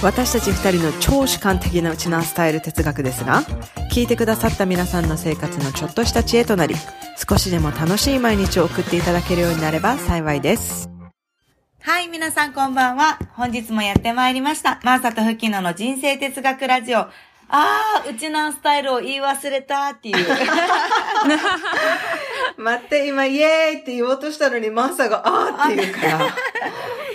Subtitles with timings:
[0.00, 3.42] 私たち二人の超主観的なウチナースタイル哲学ですが
[3.90, 6.76] 聞いてくださった皆さんの生活のちょっとした知恵となり
[7.28, 10.88] 少しでも楽しい毎日を送っていただけるようになれば幸いです
[11.80, 13.18] はい、皆さんこんばんは。
[13.32, 14.78] 本日もやってまいりました。
[14.84, 17.06] マーサとフキノの人生哲学ラジオ。
[17.50, 20.16] あー、うちのスタイルを言い忘れたっていう。
[22.60, 26.34] 待って、今、イエーイって言おうとしたのに、マーサが、あーって言うから、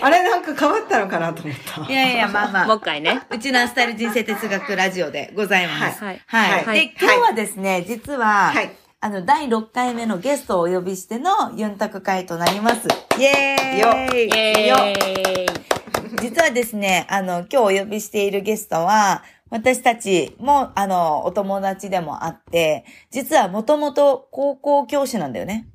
[0.00, 1.92] あれなんか変わったのかなと思った。
[1.92, 2.66] いやいや、まあまあ。
[2.66, 3.22] もう一回ね。
[3.30, 6.04] うちのスタイル人生哲学ラジオでございます。
[6.04, 6.64] はいはい。
[6.64, 8.70] はいで、今日はですね、実は、はい
[9.00, 12.88] あの、第6回目のゲストをお呼びしてのユンタク会となります。
[13.18, 15.46] イエーイよイェよーイ。
[16.22, 19.22] 実はですね、あの、今日お呼びしているゲストは、
[19.54, 25.68] 私たちも、あの、お友達でもあって、実はもともと高校教師なんだよね。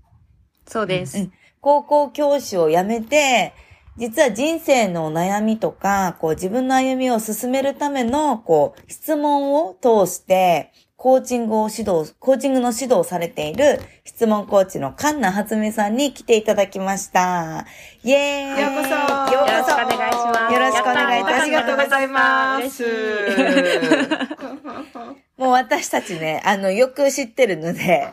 [0.67, 1.17] そうです。
[1.17, 3.53] うん高校教師を辞めて、
[3.97, 17.65] 実は人生の悩みとか、こう自分の歩みを進めるための、こう、質問を通して、コーチングを指導、コーチングの指導をされている質問コーチのカンナハツミさんに来ていただきました。
[18.03, 18.61] イェーイ。
[18.61, 18.89] ようこそ。
[18.89, 19.79] ようこそ。
[19.79, 20.53] よろしくお願いします。
[20.53, 21.41] よろしくお願いいたします。
[21.41, 22.83] ありがとうございます。
[25.39, 28.09] もう私たちね、あの、よく知ってるので、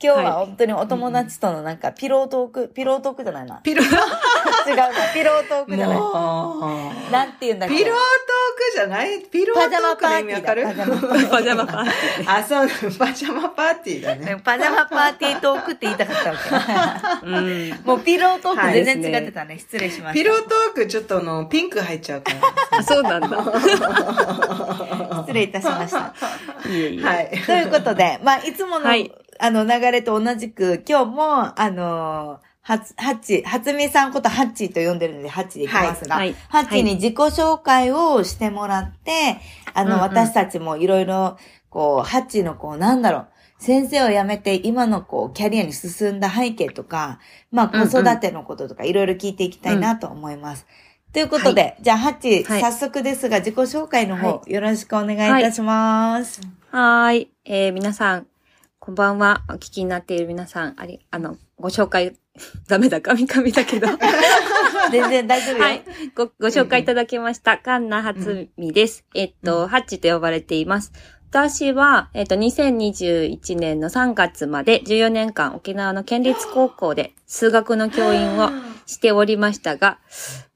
[0.00, 3.56] 今日は本当にお友達とのなんか、ピロートーク、ピロートークじゃないな。
[3.56, 3.86] ピロー、
[4.70, 5.98] 違うな、ピロートークじゃない。
[7.10, 7.74] なんて言うんだっけ？
[7.78, 9.20] ピロートークじゃない？
[9.22, 10.40] ピロートークの意味わ。
[10.42, 10.66] かる？
[11.28, 12.32] パジャマパーティー。
[12.32, 14.40] あ、そう、パジャマパーティーだね。
[14.44, 16.36] パジャマパーティートークって言いたかったわ
[17.24, 17.44] うん。
[17.72, 17.74] け。
[17.84, 19.58] もうピロートーク全然はい違ってたね。
[19.58, 20.22] 失礼しました。
[20.22, 22.30] ピロートークちょっとあの、ピンク入っちゃうか
[22.70, 23.28] あ、そうなんだ。
[25.26, 25.98] 失礼いたしました。
[25.98, 27.42] はい。
[27.44, 36.28] ということで、まあ、いつもの、はいあの、流れと同じく、今日も、あのはつ、はっち、はつみさんことハッチーと呼んでるので、ハッチーでいきますが、はい。
[36.28, 39.38] はいハッチーに自己紹介をしてもらって、
[39.72, 40.00] あの、うんうん。
[40.02, 41.38] 私たちもいろいろ、
[41.70, 43.28] こう、ハッチーのこう、なんだろう、
[43.58, 47.20] 先生を辞めて今のこう、キャリアに進んだ背景とか、
[47.50, 50.66] まあ、子育てのこととか、いろいろ聞いていきたいなと思います。
[51.14, 52.60] ということで、じゃあ、ハッチー、はい。
[52.60, 56.42] 早速ですが、自己紹介の方、はよろしくお願いいたします。
[56.70, 57.30] はーい。
[57.46, 58.26] えー、皆さん、
[58.88, 59.44] こんばんは。
[59.50, 62.16] お聞きになっている皆さん、あり、あの、ご紹介、
[62.68, 63.86] ダメだ、カミカミだけど。
[64.90, 65.62] 全然大丈夫よ。
[65.62, 65.84] はい。
[66.14, 67.58] ご、ご紹介いただきました。
[67.58, 69.04] カンナハツミです。
[69.14, 70.94] えっと、ハッチと呼ばれています。
[71.28, 78.48] 私は、えっと、2021年の3月まで14年間沖縄の県立高校で数学の教員を
[78.86, 79.98] しておりましたが、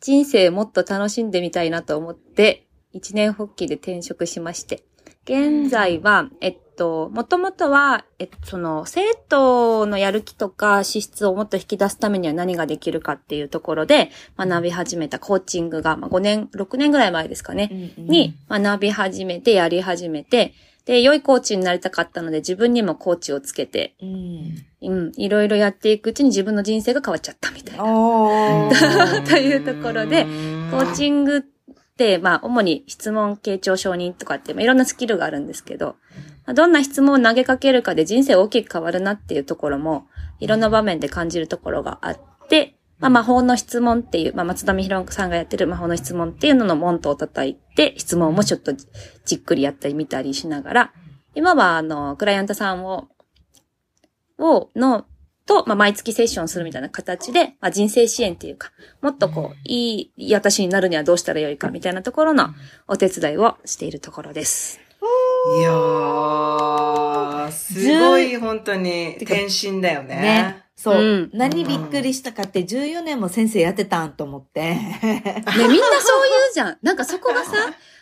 [0.01, 4.85] 人生もっと楽しんでみたいなと思って、一年発起で転職しまして、
[5.27, 24.65] 現在は、えっと、もともとは、えっと、その、生徒のやる気とか資質をもっと引き出すためには何ができるかっていうところで学び始めたコーチングが、まあ、5年、6年ぐらい前ですかね、に学び始めて、やり始めて、で、良いコーチになりたかったので自分にもコーチをつけて、うん。
[24.83, 27.85] うん、いろいろやっていくうちに自分の人生が変わっちゃったみたいな。
[29.29, 31.41] というところでコーチングっ
[31.97, 40.07] て、まあ、主に質問傾聴承認とかって、まあ、いろんなスキルがあるんですけど、まあどんな質問を投げかけるかで人生大きく変わるなっていうところも、
[40.41, 48.73] いろんな場面で感じるところがあって、まあ、魔法の質問っていう、まあ、松田美弘さんがやってる魔法の質問っていうのの門戸を叩いて、質問もちょっと
[49.25, 50.93] じっくりやったり見たりしながら、
[51.35, 53.09] 今は、あの、クライアントさんを、
[54.39, 55.07] を、の、
[55.47, 58.71] と、まあ、毎月セッションするみたいな形で、まあ、人生支援っていうか、
[59.01, 62.51] もっとこう、いい私になるにはどうしたらよいかみたいなところの
[62.87, 64.82] お手伝いをしているところです。
[65.59, 70.17] いやー、すごい本当に転身だよね。
[70.17, 70.63] ね。
[70.77, 74.61] そう、うん何びっくりしたかって14年も先生やってたんと思って。
[74.61, 75.81] ね、みんなそう言う
[76.55, 76.79] じゃん。
[76.83, 77.53] なんかそこがさ、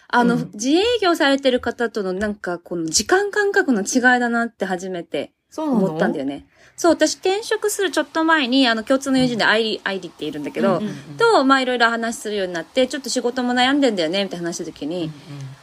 [0.08, 6.46] あの、うん自営業されてる方とのなんか、この時間感覚の違いだなって初めて思ったんだよね。
[6.80, 15.12] そう、私転職するちょっと前に、あの、共通の友人でアイリ、アイリっているんだけど、うんうんと、まあいろいろ話するようになって、ちょっと仕事も悩んでんだよね、みたいな話した時に、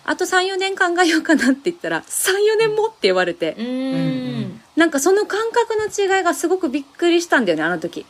[0.05, 4.61] あと3、4年考えようかなって言ったら、3、4年もって言われてう、ーん。
[4.75, 8.05] なんかその感覚の違いがすごくびっくりしたんだよね、あの時。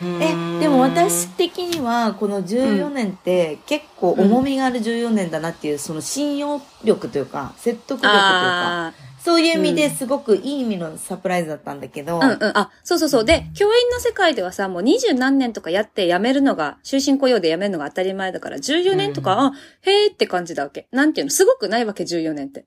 [0.00, 8.94] え、でも私的には、この14年って結構重みがある14年だなっていう、その信用力というか、説得力というか、あ
[9.26, 12.52] そういう意味ですごくいい意味のサプライズだったんだけど、あ、うんうん。
[12.56, 13.24] あ、そうそうそう。
[13.24, 19.52] で、教員の世界ではさ、もう二十何年とかやって辞めるのが、終身雇用で辞めるのが当たり前だから、14年とか、うんあ、
[19.82, 20.86] へーって感じだわけ。
[20.92, 22.66] なんていうの、すごくないわけ、14年って。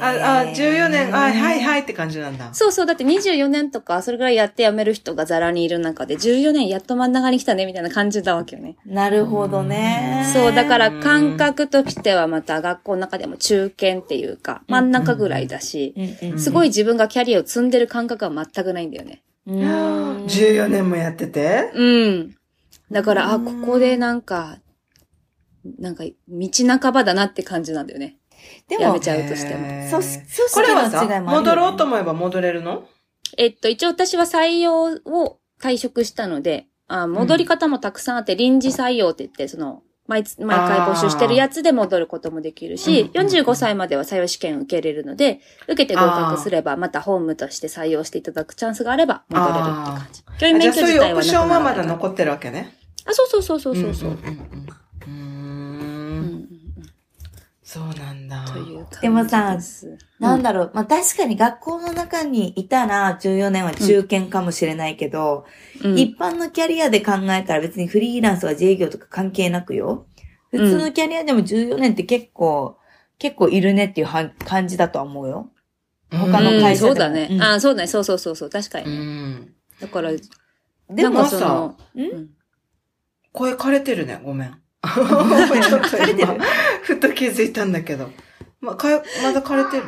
[0.00, 2.52] あ、あ、14年、あ、はいはいって感じなんだ。
[2.52, 8.76] そうそう、だって24年とか、それぐらいやって辞める人がザラにいる中で、14年やっと真ん中に来たね、みたいな感じだわけよね。
[8.86, 10.30] なるほどね。
[10.32, 19.22] そう、だから感覚としてはまた学校の中でも中堅っていうか、真ん中ぐらいだし、うんうん、すごい自分がキャリアを積んでる感覚は全くないんだよね。
[19.46, 20.24] うん。
[20.26, 21.70] 14年もやってて？
[21.74, 22.36] うん。
[22.90, 24.58] だから、あ、ここでなんか、
[25.78, 26.48] なんか、道
[26.80, 28.16] 半ばだなって感じなんだよね。
[28.68, 29.66] でもやめ、ちゃうとしても。
[29.66, 31.22] へー組織これはさ。
[31.22, 32.84] 戻ろうと思えば戻れるの？
[33.36, 50.22] えっと、一応私は採用を退職したので、あ戻り方もたくさんあって、臨時採用って言って、その、毎つ、毎回募集してるやつで戻ることもできるし、うんうんうん45歳までは採用試験受けれるので、受けて合格すれば、またホームとして採用していただくチャンスがあれば戻れるって感じ。
[50.38, 52.76] 教員あじゃ免許あそういうオプ自体はなくなションはまだ残ってるわけね。
[53.04, 54.10] あ、そうそうそうそうそうそう。
[54.10, 54.66] んんうんうんうん
[57.76, 58.44] そうなんだ。
[58.46, 60.70] というでもさうんなんだろう。
[60.72, 65.44] まあ、確かに学校の中にいたら14年は中堅かもしれないけど、
[65.84, 70.06] うん一般のキャリアで考えたら別にフリーランスとか自営業とか関係なくよ。
[70.50, 72.78] 普通のキャリアでも14年って結構、
[73.18, 75.50] 結構いるねっていうは感じだとは思うよ。
[76.10, 77.28] 他の会社でもうんそうだね。
[77.30, 77.86] うんあ、そうだね。
[77.88, 78.50] そうそうそうそう。
[78.50, 78.96] 確かうにね。
[79.34, 79.52] ん。
[79.80, 80.12] だから、
[80.88, 82.00] でもかその、ん？
[82.00, 82.30] うん
[83.32, 84.18] 声枯れてるね。
[84.24, 84.62] ごめん。
[84.94, 86.44] ちょっと枯れてる今、
[86.82, 88.10] ふと気づいたんだけど。
[88.60, 88.88] ま、か
[89.22, 89.84] まだ枯れてる？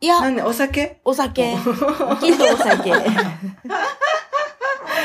[0.00, 1.54] いや、なんで、お酒お酒。
[1.54, 2.92] きっとお酒。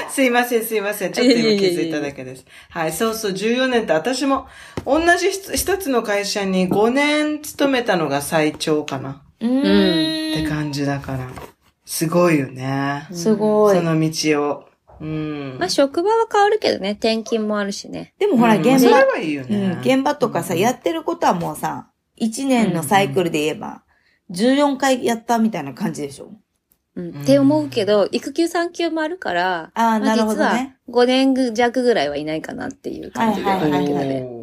[0.10, 1.12] すいません、すいません。
[1.12, 2.46] ちょっと今気づいただけです。
[2.70, 4.48] はい、そうそう、14年って私も
[4.86, 9.22] 同じ一一つの会社に5年勤めたのが最長かな。
[9.40, 10.48] うって。
[10.48, 11.30] 感じだから。
[11.86, 13.08] すごいよね。
[13.12, 13.84] すごいそ。
[13.84, 14.67] の道を。
[15.02, 15.58] うん。
[15.60, 16.92] まあ、職場は変わるけどね。
[16.92, 18.14] 転勤もあるしね。
[18.20, 19.68] でもほら、うん現場、それはいいようね。
[19.76, 21.90] ん、現場とかさ、やってることはもうさ、
[22.22, 23.84] 1年のサイクルで言えば、
[24.32, 26.32] 14回やったみたいな感じでしょ？
[26.96, 27.08] うん。
[27.16, 30.78] うんって思うけど、育休産休もあるから、ああ、まあなるほどね。
[30.88, 34.22] 実は5年弱ぐらいはいないかなっていう感じではあるけどはいはいはいね。
[34.24, 34.37] おーうん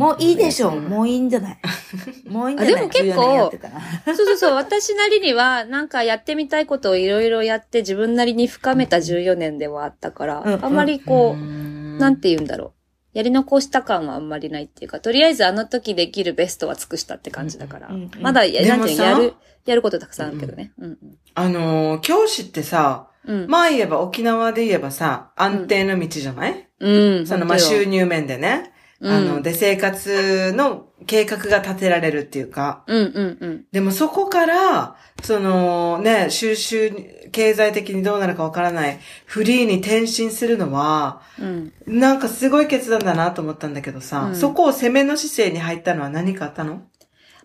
[0.00, 0.78] もういいでしょう。
[0.78, 1.58] うんもういいんじゃない
[2.26, 3.80] もういいんじゃないあでも結構14年やってたら
[4.16, 4.54] そうそうそう。
[4.54, 12.72] 私なりには、なんかやってみたいことをいろいろやって自分なりに深めた14年ではあったから、うんあんまりこう、んなんて言うんだろう。
[13.12, 17.88] やり残した感はあんまりないっていうか、とりあえずあの時できるベストは尽くしたって感じだから。
[17.88, 19.34] うんうんまだ、やなんてやる、
[19.66, 20.72] やることたくさんあるけどね。
[20.78, 20.98] うん
[21.34, 23.42] あのー、教師ってさ、うん。
[23.42, 23.50] うん。
[23.50, 27.26] まあ言えば沖縄で言えばさ、安定の道じゃない、うん。
[27.26, 28.69] そのまあ収入面でね。
[29.00, 32.84] うんあの、で、生活の計画が立てられるっていうか。
[32.86, 33.64] うんうんうん。
[33.72, 36.92] でもそこから、そのね、収集、
[37.32, 41.72] 経済的にどうなるかわからない、フリーに転身するのは、うん。
[41.86, 46.82] なんかすごい決断だなと思ったんだけどさ、うんそこを攻めの姿勢に入ったのは何かあったの？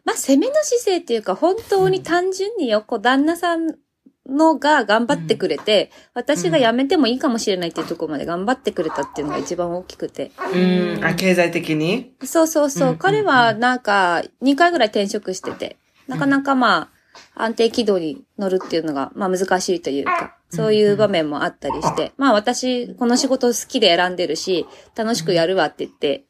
[0.04, 3.76] まあ、攻めの姿勢っていうか、本当に単純によ、こう、旦那さん
[4.28, 10.32] のが頑張ってくれて、私が辞めてもいいかもしれないっていうところまで頑張ってくれたっていうのが一番大きくて。
[10.54, 11.06] うん。
[11.06, 12.14] あ、経済的に？
[12.24, 12.90] そうそうそう。
[12.90, 15.78] うん彼はなんか2回ぐらい転職してて、
[16.08, 16.90] なかなかま
[17.36, 24.66] あ安定軌道に乗るっていうのがまあ難しいというか、そういう場面もあったりして、まあ私この仕事好きで選んでるし、
[24.96, 26.26] 楽しくやるわって言って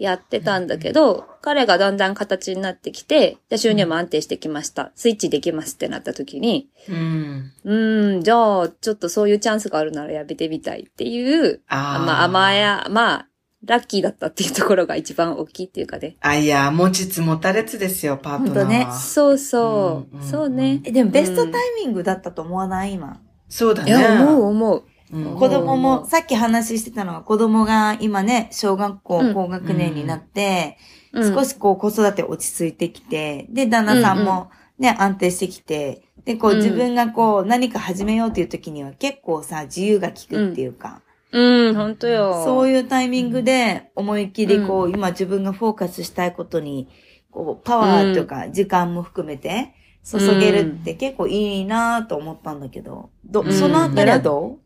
[0.00, 4.92] やってたんだけど、彼がだんだん形になってきて、じゃあ収入も安定してきました。
[4.94, 7.52] スイッチできますってなった時に、うん。
[7.64, 13.26] うーん、じゃあちょっとそういうチャンスがあるならやめてみたいっていう、あーまあ甘や、まあ、
[13.62, 16.16] ラッキーだったっていうところが一番大きいっていうかね。
[16.20, 18.54] あ、いや、持ちつ持たれつですよ、パートナーは。
[18.54, 20.16] ほんとねそうそう。
[20.16, 20.80] うんうんそうね。
[20.84, 22.94] えでもベストタイミングだったと思わない？
[22.94, 23.20] 今。
[23.50, 23.90] そうだね。
[23.90, 24.84] いや、思う思う。
[25.12, 25.36] うん。
[25.36, 29.34] 子供うんも、さっき話してたのは子供が今ね、小学校うん。
[29.34, 30.78] 高学年になって、
[31.12, 31.34] うん。
[31.34, 36.56] 少しこう子育て落ち着いてきて、で、旦那さんもね、安定してきて、で、こううん。
[36.58, 41.02] 自分がこう何か始めようっていう時には結構さ、自由が利くっていうか、
[41.32, 42.40] うん、ほんとよ。
[42.42, 46.88] いそういうタイミングで思いっきりこう、今自分がフォーカスしたいことに、
[47.30, 49.74] こう、パワーとか時間も含めて
[50.04, 53.52] 注げるって結構いいなと思ったんだけど、ど、うん。
[53.52, 54.58] そのあたりはど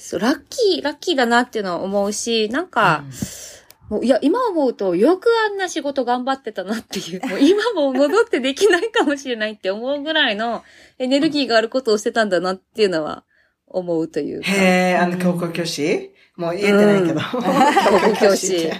[0.00, 3.04] そう、ラッキー、ラッキーだなっていうのは思うし、なんか、
[3.90, 10.64] もういや、今思うと、よくあんな仕事頑張ってたなっていう、 もう今も戻ってできないかもしれないって思うぐらいの
[10.98, 13.24] エネルギーがあることをしてたんだなっていうのは
[13.66, 14.50] 思うというか。
[14.50, 16.12] へえ、あの、教科教師？
[16.36, 17.20] もう言えてないけど。
[17.20, 18.70] 高校 教師。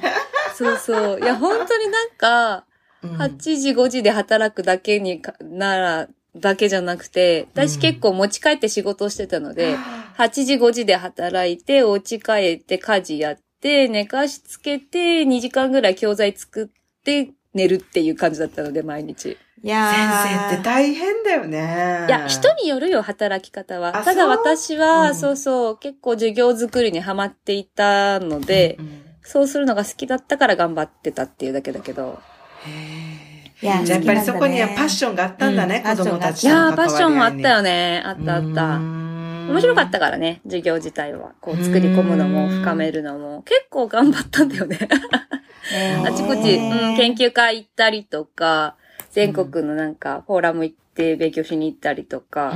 [0.54, 1.20] そうそう。
[1.20, 2.64] いや、本当になんか、
[3.02, 9.76] うん8時5時で働くだけにかなら、だけじゃなくて、私結構持ち帰って仕事をしてたので、
[10.18, 19.36] 8時5時で働いて、お家帰って家事やって、寝かしつけて、2時間ぐらい教材作って、寝るっていう感じだったので、毎日。
[19.62, 22.06] いや先ー生って大変だよね。
[22.08, 23.88] いや、人によるよ、働き方は。
[23.88, 24.30] あただそう？
[24.30, 32.18] 私は、うんそうそう、結構授業作りにハマっていたので、うんそうするのが好きだったから頑張ってたっていうだけだけど。
[32.64, 33.19] へい
[33.62, 38.00] ややっぱりそこにはパッションがあったんだね、うん子供たちいやパッションもあったよね。
[38.00, 38.02] ね。
[38.04, 38.78] あったあった。
[38.78, 39.10] 面
[39.50, 41.32] 面白かったからね、授業自体は。
[41.40, 43.42] こう作り込むのも深めるのも。
[43.42, 44.78] 結構頑張ったんだよね。
[44.78, 48.76] ねあちこち、うん、研究会行ったりとか、
[49.10, 52.52] 全国のなんか、フォーラム行って勉強しに行ったりとか、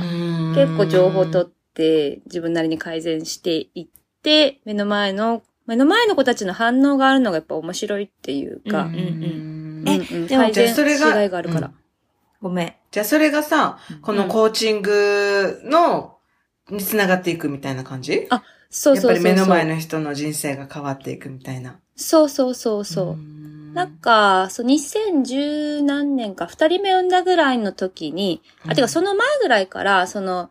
[0.55, 3.87] 結構情報取って、自分なりに改善していっ
[4.23, 9.54] て、目の前の、目の前の子たちの反応があるのがやっぱ面白いっていうか、うんうん
[9.85, 11.71] うんえうんでも改善じゃあそれがあるから。
[12.41, 12.73] ごめん。
[12.91, 16.17] じゃあそれがさ、このコーチングの、
[16.69, 18.27] につながっていくみたいな感じ？
[18.29, 19.13] あそうそうそう。
[19.13, 21.79] やっぱり目の前の人の人生が変わっていくみたいな。
[21.95, 23.13] そうそうそうそう。
[23.13, 30.49] んなんか、そう、2010何年か、二人目産んだぐらいの時に、あ、てかその前ぐらいから、その、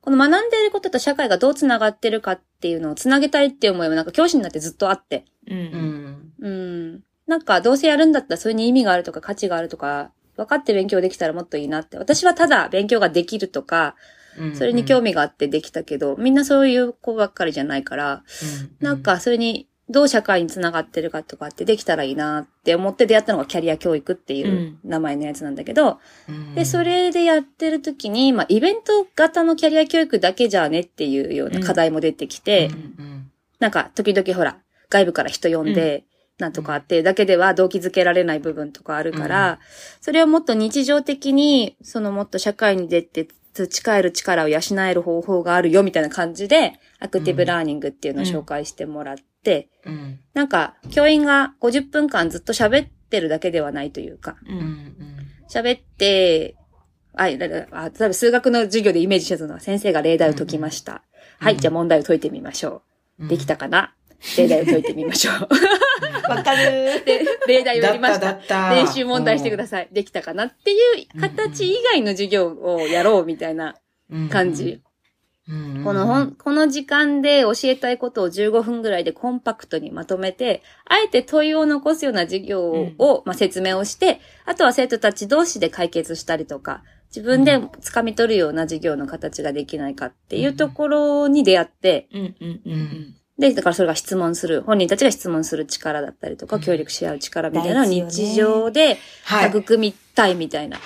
[0.00, 5.24] この学んでいることと社会がどう繋がってるかっていうのを繋げたいっていう思いはなんか教師になってずっとあって。
[5.48, 5.54] う。
[5.54, 6.32] うんん。
[6.40, 7.00] うん。
[7.26, 11.96] なんか、どうせやるんだったらそれに意味があるとか価値があるとか、分かって勉強できたらもっといいなって。
[11.96, 13.94] 私はただ勉強ができるとか、
[14.54, 18.22] それに興味があってできたけど、みんなそういう子ばっかりじゃないから、
[18.80, 18.86] うん。
[18.86, 26.54] なん、か、それに、どう社会につながってるかとかってできたらいいなって思って出会ったのがキャリア教育っていう名前のやつなんだけど、うん。
[26.54, 34.58] で、そ、れでやってる時に、まあ、イベント型のキャリア教育だけじゃねっていうような課題も出てきて、うんなんか、時々ほら、
[34.90, 36.04] 外部から人呼んで、
[36.38, 39.60] なんとかあって、だけでは動機づけられない部分とかあるから、
[40.00, 50.18] それをもっと日常的に、そのもっと社会に出て培える力を養える方法があるよみたいな感じで、アクティブラーニングっていうのを紹介してもらって、うん。
[50.34, 54.36] なんか、教員が50分間ずっと喋ってるだけではないというか、
[55.48, 56.56] 喋って、
[57.14, 61.04] あ、いだだあ例えば数学の授業でイメージしてたのは、先生が例題を解きました。
[61.38, 62.82] はい、じゃあ問題を解いてみましょ
[63.20, 63.24] う。
[63.24, 63.26] ん。
[63.26, 63.28] う。
[63.28, 63.94] できたかな？
[64.36, 65.48] 例題を解いてみましょう。
[66.28, 67.04] わかる。
[67.04, 68.70] で、例題をやりましだた。
[68.74, 69.88] 練習問題してください。
[69.92, 73.76] できたかなっていう形以外の授業をやろうみたいな
[74.30, 74.80] 感じ。
[75.48, 75.84] うん。
[75.84, 82.62] この本、この時間で教えたいことを15分ぐらいでコンパクトにまとめて、あえて問いを残すような授業
[82.98, 86.82] を、まあ、説明をして、あとは生徒たち同士で解決したりとか、
[87.14, 92.36] 自分で掴み取るような授業の形ができないかっていうところに出会って、うん。
[92.40, 92.60] うん。
[92.64, 99.50] うんで、だからそれが質問する、本人たちが質問する力だったりとか、協力し合う力みたいな日常ではい。
[99.50, 100.78] 育みたいみたいな。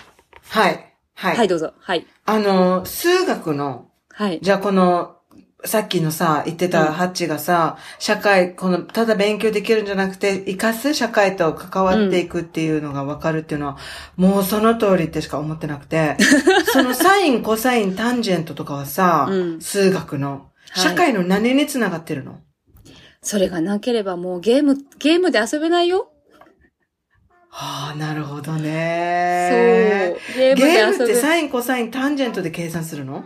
[0.49, 0.95] はい。
[1.15, 1.37] はい。
[1.37, 1.75] はい、どうぞ。
[1.79, 2.07] はい。
[2.25, 4.39] あの、数学の、はい。
[4.41, 5.17] じゃあこの、
[5.65, 13.77] さっきのさ、言ってたハッチがさ、社会、この、ただ勉強できるんじゃなくて、活かす社会と関わっていくっていうのが分かるっていうのは、
[14.17, 16.17] もうその通りってしか思ってなくて、
[16.73, 20.41] そのサイン、コサイン、タンジェントとかはさ、うん数学の、はい
[20.79, 22.41] 社会の何につながってるの、
[23.21, 26.13] それがなければもうゲーム、ゲームで遊べないよ。
[27.51, 28.57] はあ、なるほどそう。
[28.63, 30.17] ね。
[30.37, 31.17] ゲームでゲームって遊ぶ。
[31.17, 33.25] サイン、コサイン、タンジェントで計算するの？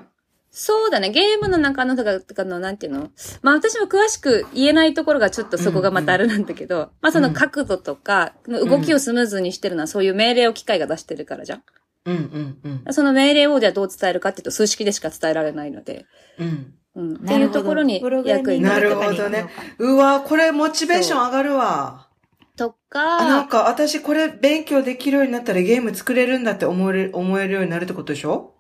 [0.51, 1.11] そうだね。
[1.11, 3.11] ゲームの中のとか、とかの、なんていうの？
[3.43, 11.63] まあ私も詳しく言えないところがちょっとそこがまたあれなんだけど、まあその角度とか、動きをスムーズにしてるのはそういう命令を機械が出してるからじゃん。
[12.05, 12.17] うん
[12.65, 12.95] うんうん。
[12.95, 16.07] その命令をじゃあどう伝えるかっていうと数式でしか伝えられないので、
[16.39, 16.75] うん。
[16.95, 17.15] うん。
[17.15, 19.47] っていうところに役になるほどね。
[19.79, 22.09] うわ、これモチベーション上がるわ。
[22.57, 28.55] とあ、なんか、か私これ勉強できるようになったらゲーム作れるんだって思える、思えるようになるってことでしょ？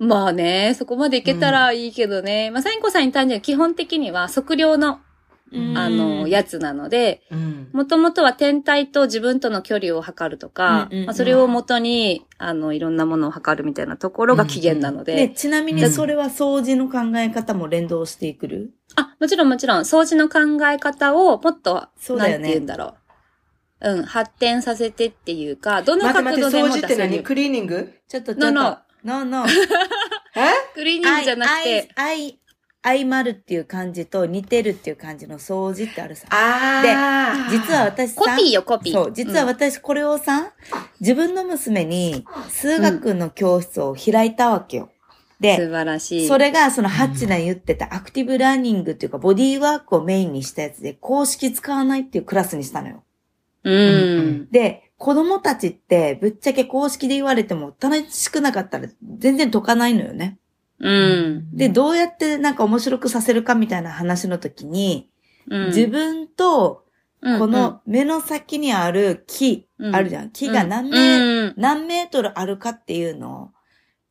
[0.00, 2.50] まあね、そこまでいけたらいいけどね。
[2.50, 5.00] まあサインコサイン単純に基本的には測量の、
[5.52, 7.68] あの、やつなので、うん。
[7.72, 11.06] もともとは天体と自分との距離を測るとか、うんうんうん。
[11.06, 18.74] まあ、それをもとに、あの、いろんなものを測るみたいなところが起源なので、で、ちなみにそれは掃除の考え方も連動してくる？
[18.96, 22.38] あ、もちろんもちろん、掃除の考え方をもっと、そうだよね。
[22.38, 22.94] なんて言うんだろ
[23.80, 23.90] う。
[23.90, 27.10] うん、発展させてっていうか、どの待って待って、角度でも掃除って出せる。
[27.10, 27.22] 何。
[27.22, 27.92] クリーニング？
[28.08, 28.52] ちょっとちょっと。
[28.52, 29.24] No, no.
[29.24, 29.46] no, no.
[29.46, 29.50] え？
[30.74, 32.38] クリーニングじゃなくて、あい、
[32.82, 36.28] あいまるっていう漢字と似てるっていう漢字の掃除ってあるさ。
[36.30, 37.50] ああ。
[37.50, 38.94] 実は私さ、コピーよ、コピー。
[38.94, 40.52] そう、実はうん私これをさ、
[41.00, 44.90] 自分の娘に数学の教室を開いたわけよ。
[45.40, 46.28] で、素晴らしい。
[46.28, 53.02] それがそのハッチナ言ってたアクティブラーニングっていうかボディーワークをメインにしたやつで公式使わないっていうクラスにしたのよ。
[53.64, 54.50] うん。
[54.50, 60.38] で、子供たちってぶっちゃけ公式で言われても楽しくなかったら全然解かないのよね。
[60.80, 61.56] うん。
[61.56, 65.10] で、どうやってなんか面白くさせるかみたいな話の時に、
[65.50, 66.84] うん自分と
[67.22, 70.30] うんこの目の先にある木、うんあるじゃん。
[70.30, 73.48] 木が何メ,、うん何メートルあるかっていうのを、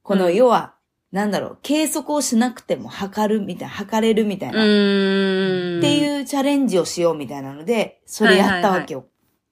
[0.04, 0.74] このうん要は、
[1.12, 5.82] なんだろう、計測をしなくても測るみたいな、測れるみたいな、っうん。
[5.82, 5.92] てう。
[6.02, 9.06] いうチャレンジをしようみたいなので、それやったわけよ。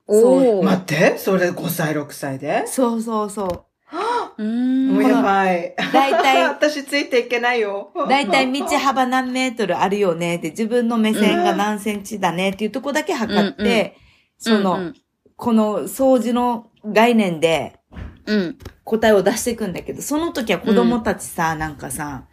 [0.07, 0.63] おー。
[0.63, 2.65] 待って、それ5歳、6歳で？
[2.67, 3.63] そうそうそう。
[4.37, 4.93] うん。
[4.93, 5.75] もうやばい。
[5.93, 7.91] だいたい私ついていけないよ。
[8.07, 13.91] だいたい道幅何メートルあるよねって、自分の目線が何センチだねっていうとこだけ測って、うんうん
[14.37, 14.95] その、うん
[15.37, 17.77] この掃除の概念で
[18.25, 18.57] うん。
[18.85, 22.27] 答えを出していくんだけど、その時は子供たちさ、なんかさ、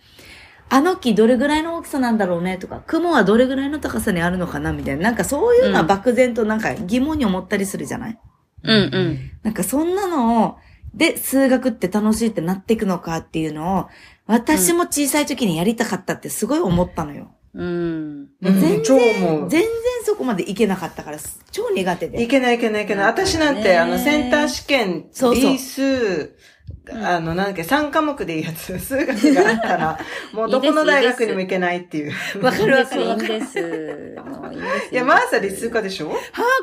[0.69, 8.19] あの木どれぐらいの大きさなんだろうねとか、雲はどれぐらいの高さにあるのかなみたいな、なんかそういうのは漠然となんか疑問に思ったりするじゃない？
[8.65, 9.31] うんうん。
[9.43, 10.57] なんかそんなのを、
[10.95, 13.87] で、数学って楽しいってなっていくのかっていうのを、
[14.27, 17.33] 私も小さい時にやりたかったってすごい思ったのよ。
[17.55, 18.29] うん。
[18.41, 19.71] うん全超然、全然
[20.05, 21.19] そこまでいけなかったから、
[21.51, 22.27] 超苦手いで。
[22.27, 23.07] けないいけないいけない。
[23.07, 26.35] 私なんて、ねあの、センター試験、そうそう理数、
[26.91, 29.99] あの、なんだっけ、3科目でいいやつ、 数学があったら、
[30.33, 32.13] もうどこの大学にも行けないっていう。
[32.43, 33.61] わかるわかるいいです。
[33.61, 34.93] もういです。
[34.93, 36.09] いや、マーサ理数科でしょ？
[36.11, 36.15] は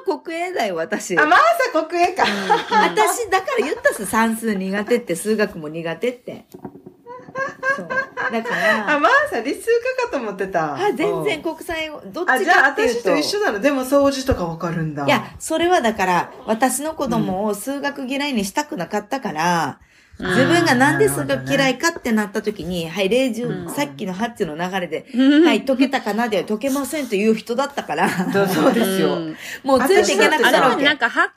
[0.07, 1.17] あ、国営だよ、私。
[1.17, 1.39] あ、マー
[1.73, 2.23] サ国営か。
[2.25, 6.45] 私、だから言ったっす、算数苦手って、数学も苦手って。
[7.77, 7.87] そう。
[7.87, 8.49] だか
[8.87, 9.61] あ、ら、マーサ理数
[10.01, 10.75] 科かと思ってた。
[10.75, 12.99] あ、全然うん国際を、どっあ、ちじゃあかっていうと。
[12.99, 13.59] 私と一緒なの？
[13.59, 15.05] でも掃除とかわかるんだ。
[15.05, 19.79] いや、それはだから、私の子供を数学嫌いにしたくなかったから、
[20.19, 23.67] 自分がなんで数学嫌いかってなった時に、はい、例うん。
[23.67, 29.13] 10、さっきのハッチの流れで、う んはい、解けたかなでは解けませんという人だったから、そうですよ。
[29.13, 29.37] うん。
[29.63, 30.83] もうついていけなくなるわけ。
[30.83, 31.29] なんか発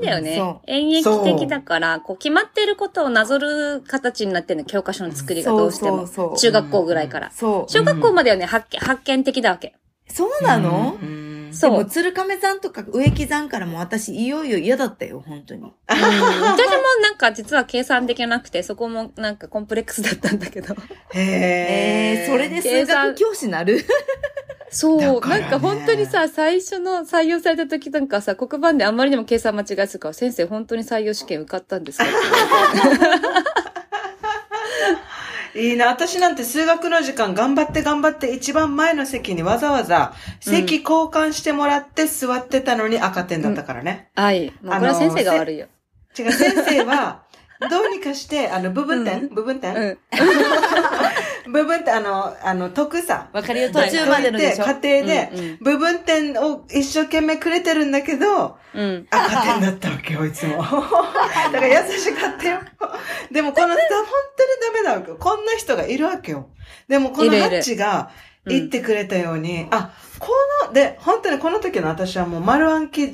[0.00, 0.74] 見がないんだよそね。
[0.78, 6.06] 演劇的だから、こう決まってることをなぞる形になってるの、教科書の作りがどうしても。
[6.36, 7.32] 中学校ぐらいから。
[7.34, 9.74] 小学校まではね、発見、発見的だわけ。
[10.08, 11.70] そうなの、うんそう。
[11.70, 15.62] でも、鶴亀山とか植木山からも私、いよいよ嫌だったよ、本当に。
[15.62, 15.70] うん。
[15.88, 16.02] 私も
[17.02, 20.74] なんか実は計算できなくて、そこもなんかコンプレックスだったんだけど。
[21.14, 23.84] えー、それで数学教師なる。
[24.70, 25.06] そう、ね。
[25.06, 32.04] なんか本当にさ、最初の採用された時なんかさ、黒板であんまりにも計算間違えてたから、先生本当に採用試験受かったんですか
[35.54, 35.86] いいな。
[35.86, 44.10] 私なんて数学の時間頑張って頑張って一番前の席にわざわざ席交換してもらって座ってたのに赤点だったからね。
[44.14, 44.52] はい。
[44.62, 45.68] もうこれは先生が悪いよ。
[46.18, 47.24] 違う、先生は、
[47.70, 49.98] どうにかして、あの、部分点、部分点、うん。
[51.46, 53.28] 部分点、あの、あの、得さ。
[53.32, 54.64] わかるよ、途中までのでしょ？
[54.64, 59.06] 家庭でうんうん、部分点を一生懸命くれてるんだけど、うん。
[59.10, 60.56] 赤点だったわけよ、いつも。
[60.62, 62.60] だから優しかったよ。
[63.30, 64.04] でもこの人、本
[64.36, 65.16] 当にダメなわけよ。
[65.18, 66.48] こんな人がいるわけよ。
[66.88, 68.10] でもこのいるいるハッチが
[68.46, 70.28] 言ってくれたように、あ、こ
[70.66, 73.12] の、で、本当にこの時の私はもう丸暗記、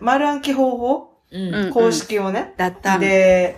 [0.00, 1.54] 丸暗記方法、うん。
[1.54, 2.98] うん公式をね、だった。
[2.98, 3.56] で、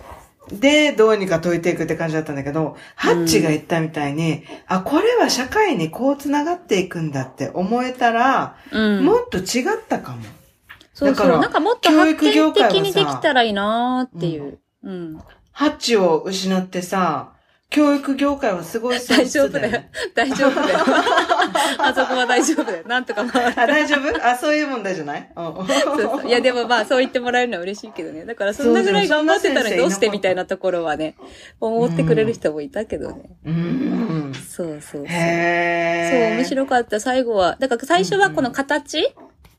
[0.49, 9.05] で、どうにか解いていくって感じだったんだけど、ハッチが言ったみたいに、あ、これは社会にこう繋がっていくんだって思えたら、うん。
[9.05, 10.23] もっと違ったかも。
[10.93, 11.15] そうそう。
[11.15, 14.59] だからなんかもっと教発展育業界はさ的にできたらいいなーっていう。
[14.83, 15.19] うん。
[15.51, 17.33] ハッチを失ってさ、
[17.73, 19.81] 教育業界はすごい損大失丈夫だよ。
[20.13, 20.79] 大丈夫だよ。
[21.79, 22.83] あそこは大丈夫だよ。
[22.87, 23.59] なんとか回る。
[23.59, 24.25] あ、大丈夫？
[24.25, 25.27] あ、そういう問題じゃない？
[25.35, 25.43] うん。
[25.67, 28.25] そうそういや、でもまあ、そう言ってもらえるのは嬉しいけどね。
[28.25, 31.15] だから、そんなぐらい頑張ってたのにどうしてみたいなところはね、
[31.59, 33.23] 思ってくれる人もいたけどね。
[33.43, 34.33] うん。
[34.35, 35.01] そうそうそう。
[35.01, 35.07] そう。
[35.07, 36.99] 面白かった。
[36.99, 37.57] 最後は。
[37.59, 39.15] だから最初はこの形、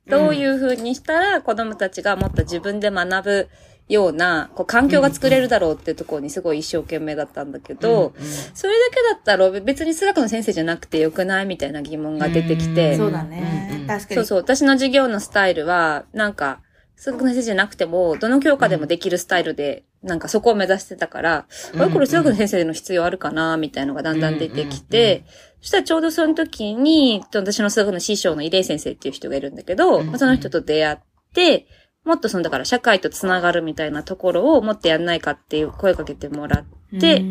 [0.07, 3.49] どういう風にしたら子供たちがもっと自分で学ぶ
[3.89, 8.15] ような、こう、環境が作れるだろうっていうところにすごい一生懸命だったんだけど、
[8.55, 13.85] それだけだったら別に数学の先生じゃなくてよくないみたいな疑問が出てきて、そうだね。
[13.87, 14.15] 確かに。
[14.17, 14.39] そうそう。
[14.39, 16.61] 私の授業のスタイルは、なんか、
[16.97, 25.25] 数学の先生じゃなくても、どの教科でもできるスタイルで、なんかそこを目指してたから、うんあれこれ数学の先生の必要あるかなみたいなのがだんだん出てきて、
[25.61, 30.99] そしたらちょうどその時に、私の数学の師匠の入江先生っていう人がいるんだけど、うんまあその人と出会っ
[31.35, 31.67] て、
[32.05, 37.25] もっとその、だから社会とつながるみたいなところをもっとやんないかっていう声かけてもらって、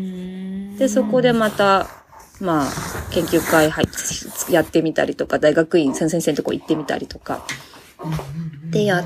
[0.78, 1.86] で、そこでまた、
[2.40, 2.70] まあ、
[3.12, 3.88] 研究会入っ
[4.52, 7.46] やってみたりとか、大学院、先生のとこ行ってみたりとか、
[8.70, 9.04] でやっ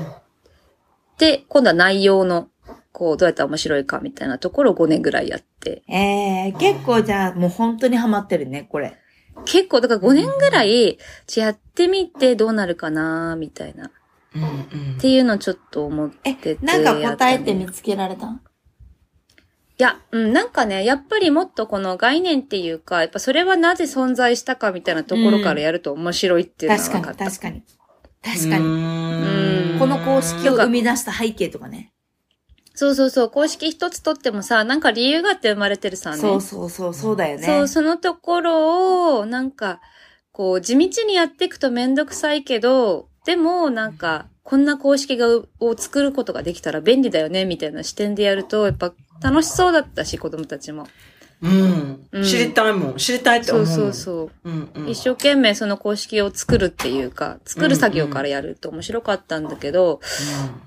[1.17, 2.49] て、今度は内容の
[2.91, 5.83] こう、どうやったら面白いかみたいなところを5年ぐらいやって。
[5.87, 8.97] ええ結構じゃあもう本当にハマってるね、これ。
[9.45, 10.97] 結構、だから5年ぐらい、
[11.35, 13.91] やってみてどうなるかなみたいな。
[14.37, 16.57] っうんうんていうのをちょっと思ってて。
[16.61, 18.27] なんか答えて見つけられた？
[18.27, 27.25] いや、うん、なんかね、やっぱりもっとこの概念っていうか、やっぱそれはなぜ存在したかみたいなところからやると面白いっていうのは確かに、分かった。
[27.31, 27.63] 確かに。
[28.21, 28.65] 確かうに。
[28.67, 31.93] ーんこの公式を生み出した背景とかね。
[32.75, 36.17] そうそうそう、公式一つとってもさ、なんか理由があって生まれてるさ、ね。
[36.17, 37.45] そうそうそう、そうだよね。
[37.45, 39.81] そう、そのところを、なんか、
[40.31, 45.27] こう、地道にやっていくとめんどくさいけど、でも、なんか、こんな公式が、
[45.59, 50.87] を作ることができたら便利だよね、みたいな視点でやると、やっぱ楽しそうだったし、子供たちも。
[51.43, 52.95] うんうん知りたいもん。
[52.95, 53.93] 知りたいってそう思うもん。
[53.93, 54.49] そうそう。
[54.49, 54.89] うんうん。
[54.89, 59.99] 一生懸命その公式を作るっていうか、作る作業からやると面白かったんだけど、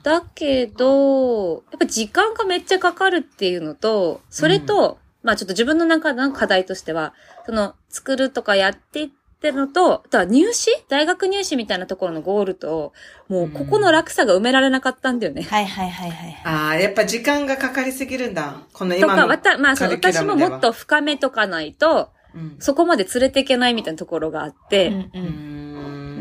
[0.05, 7.12] だけど、やっぱ時間がめっちゃかかるっていうのと、それと、まあちょっと自分の中の課題としては、
[7.44, 9.11] その作るとかやってっ
[9.42, 10.70] てのと、あとは入試？
[10.88, 12.94] 大学入試みたいなところのゴールと、
[13.28, 15.42] もうここの落差が埋められなかったんだよね。
[15.42, 16.42] はいはいはいはい。
[16.44, 18.62] ああ、やっぱ時間がかかりすぎるんだ。
[18.72, 25.11] このとか、今のわた、まあそう、カリキュ私ラムではももっと深めとかないと、うんそこまで連れていけないみたいなところがあって、うんう。
[25.12, 25.22] うん
[25.68, 25.71] ん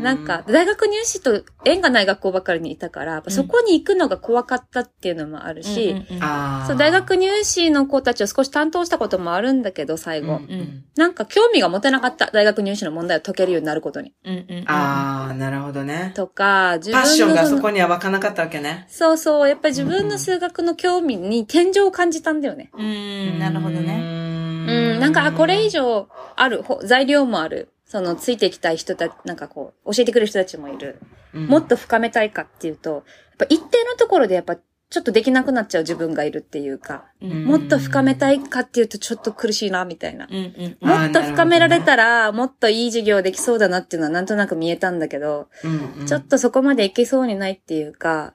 [0.02, 6.66] なんか、大学入試と縁がない学校ばかりにいたから、そこに行くのが怖かったっていうのもあるし、うんうんうんああ。
[6.66, 10.36] そう、大学入試の子たちを少し担当したこともあるんだけど、最後。
[10.36, 12.30] うんうんなんか興味が持てなかった。
[12.32, 14.12] 大学入試の問題を解けるようになることに。
[14.24, 16.12] うんうんうんああ、なるほどね。
[16.14, 18.86] とか、自パッションがそこには湧かなかったわけね。
[18.90, 22.70] そうそう、やっぱり自分の数学の興味に天井を感じたんだよね。
[22.74, 24.22] うーん、なるほどね。
[24.68, 27.70] うん、なんか、あ、これ以上ある、ほ材料もある。
[27.92, 30.98] その、ついていきたい人たち、なんかこう、教えてくれる人たちもいる。
[31.34, 31.46] うん。
[31.46, 33.02] もっと深めたいかっていうと、やっ
[33.40, 37.44] ぱ一定のところでやっぱ、ちょっとできなくなっちゃう自分がいるっていうか、うん。
[37.44, 40.26] もっと深めたいかっていうとちょっと苦しいな、みたいな。
[40.30, 40.88] うんうん。
[40.88, 46.06] もっと深められたら、もっといい授業できそうだなっていうのはなんとなく見えたんだけど、うんうん。
[46.06, 48.32] ちょっとそこまで行けそうにないっていうか、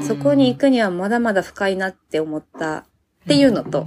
[0.00, 2.84] そこに行くにはまだまだ深いなって思ったっ
[3.28, 3.84] ていうのと、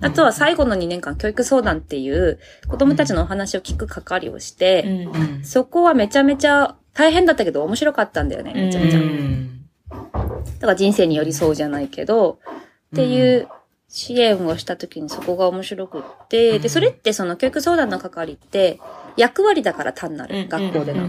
[0.00, 5.44] あとは最後の2年間教育相談っていう子供たちのお話を聞く係をしうて、んうん。
[5.44, 9.00] そこはめちゃめちゃ大変だったけど面白かったんだよね、めちゃめちゃ。
[9.00, 9.56] うん
[9.90, 12.38] だから人生に寄り添うじゃないけど、
[12.92, 13.48] っていう
[13.88, 18.78] 支援をした時にそこが面白くって、で、それってその教育相談の係って
[19.16, 21.08] 役割だから単なる、学校での。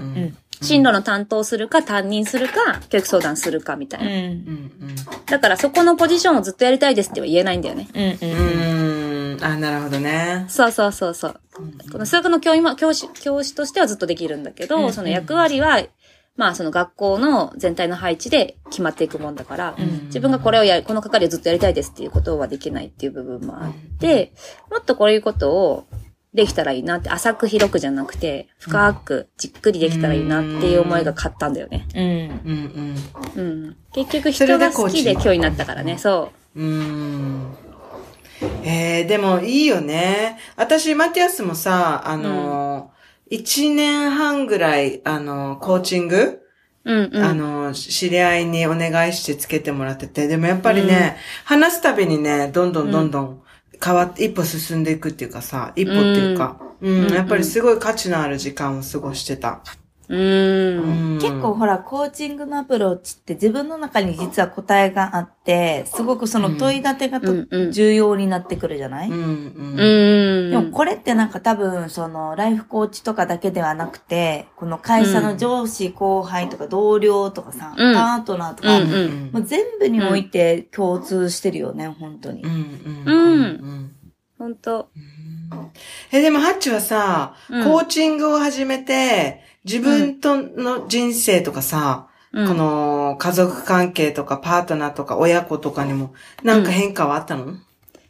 [0.62, 4.42] 進路の担当するか担任するか、教育相談するかみたいな。
[5.26, 7.88] だからそこのポジションをずっとやりたいですっては言えないんだよね。
[9.34, 9.44] うんうんうん。
[9.44, 10.46] あ、なるほどね。
[10.48, 11.40] そうそうそうそう。
[11.92, 15.82] この数学の教員は教師、教師としてはずっとできるんだけど、うんその役割は、
[16.38, 24.34] まあその学校の全体の配置で決まっていくもんだから、ん自分がこれをやる、この係をずっとやりたいですっていうことはできないっていう部分もあって、
[24.70, 25.86] もっとこういうことを
[26.34, 31.86] できたらいいなって、浅く広くじゃなくて、深くじっくりできたらいいなっていう思いが勝ったんだよね。
[31.94, 32.96] うんうん
[33.36, 33.44] うん。
[33.44, 33.78] うん。
[33.94, 36.62] 結局人が好きで今日になったからね、そう。
[36.62, 37.58] うーん。
[38.64, 40.38] えー、でもいいよね。
[40.56, 42.92] 私、マティアスもさ、あの、
[43.30, 46.42] 一、年半ぐらい、あの、コーチング、
[46.84, 47.24] うんうん。
[47.24, 53.42] あの、知り合いにお願いしてつけてもらってて、でもやっぱりね、話すたびにね、どんどんどんどん
[53.84, 57.14] 変わって、一歩進んでいくっていうかさ、一歩っていうか、うん、うん。
[57.14, 59.62] やっぱりすごい価値のある時間を過ごしてた。
[60.12, 61.06] うーん。
[61.06, 70.52] うん結構、ほら、コーチングのアプローチって自分の中に実は答えがあって、すごくその問い立てがと、うんうん重要になってくるじゃない、うん、うん。
[70.52, 77.94] でもこれってなんか多分、その、ライフコーチとかだけではなくて、この会社の上司、後輩とか同僚とかさ、うん。
[77.94, 79.30] パートナーとか、うんうん。
[79.32, 82.42] もう全部において共通してるよね、本当に。
[82.44, 83.14] うん、うん。
[83.14, 83.42] うん。
[83.44, 83.92] ん
[84.40, 84.56] ほん。
[84.56, 84.90] と。
[86.12, 87.64] え、でも、ハッチはさ、うん。
[87.64, 92.48] コーチングを始めて、自分との人生とかさ、うん。
[92.48, 97.56] この家族関係とかパートナーとか親子とかにも、なんか変化はあったの、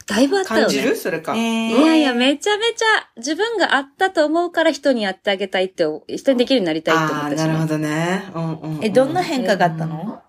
[0.05, 0.73] だいぶあったよね。
[0.75, 0.95] 感じる？
[0.95, 1.35] それか。
[1.35, 1.41] えー。
[1.69, 2.85] いやいや、めちゃめちゃ
[3.17, 7.47] 自分があったと思うから人にやってあげたいって、人にできるようになりたいって思ああ、ったしね。
[7.47, 8.31] なるほどね。
[8.35, 8.85] うんうんうん。
[8.85, 10.21] え、どんな変化があったの？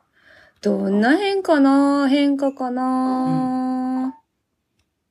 [0.62, 2.08] どんな変かな？
[2.08, 4.16] 変化かな、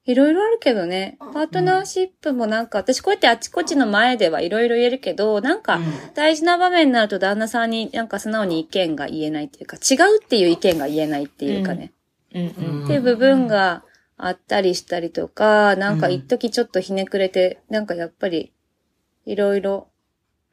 [0.06, 1.18] いろいろあるけどね。
[1.20, 5.80] パートナーシップもなんか、私こうやってあちこちの前ではいろいろ言えるけど、なんか、
[6.16, 11.94] 大事な場面になると旦那さんになんか素直に意見が言えないっていうか、違うっていう意見が言えないっていうかね。
[12.34, 12.46] うんう
[12.82, 12.86] ん。
[12.86, 13.84] っていう部分が
[14.18, 18.54] あったりしたりとか、なんか一時ちょっとひねくれて、なんかやっぱり、
[19.26, 19.88] いろいろ、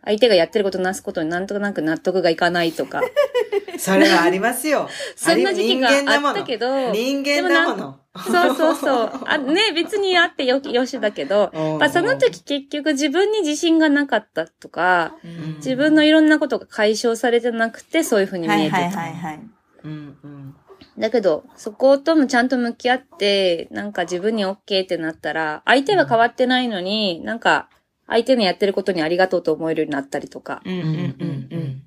[0.05, 3.01] 相手がやってることなすことになんとなく納得がいかないとか、
[3.79, 4.89] それはありますよ。
[5.17, 8.01] そんな時期があったけど人間だもの。
[8.17, 9.11] そうそうそう。
[9.27, 18.77] あ、ね、 別にあってよ、よしだけど、うんまあその時結局自分に自信がなかったとか、うん自分のいろんなことが解消されてなくて、そういう風に見えてた。
[18.77, 19.41] はいはいはいはい。
[19.85, 20.55] うんうん
[20.99, 27.69] だけど、そこともちゃんと向き合って、なんか自分に OK ってなったら、相手は変わってないのに、なんか、
[28.09, 31.83] 相手のやってることにありがとうと思えるようになったりとか、うんうんうんうん。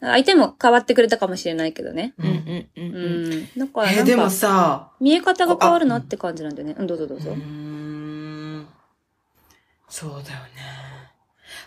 [0.00, 2.14] 相手も変わってくれたかもしれないけどね。
[2.18, 3.30] うんうんうんううん。
[3.34, 3.48] ん。
[3.58, 6.74] だからえでもなんか、さ、見え方が変わるなって感じなんだよね。
[6.78, 7.36] うん、どうぞどうぞうー。
[7.36, 8.66] ん
[9.88, 10.30] そうだよね。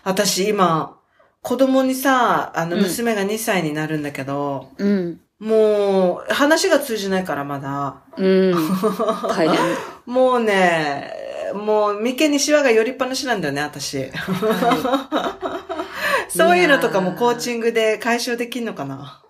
[0.02, 0.98] 私今、
[1.42, 5.20] 子供にさ、あの、うん娘が2歳になるんだけど、うん。
[5.38, 7.96] もう、話が通じないからまだ。
[8.16, 8.54] うん。
[9.28, 9.58] 大変。
[10.06, 11.12] もうね、
[11.52, 14.10] もう、眉間にシワが寄りっぱなしなんだよね、私。
[16.28, 19.20] そういうのとかもコーチングで解消できんのかな？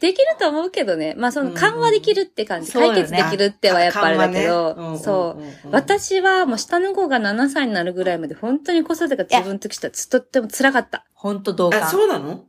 [0.00, 1.14] できると思うけどね。
[1.16, 2.70] まあその緩和できるって感じ。
[2.70, 5.40] そうよね解決できるってはやっぱあれだけど、ねそう。
[5.40, 11.04] んんん私はもう下の子が7歳になるぐらいまで本当に子育てが自分の時したらとっても辛かった。
[11.14, 11.84] ほんと同感。
[11.84, 12.44] あ、そうなの。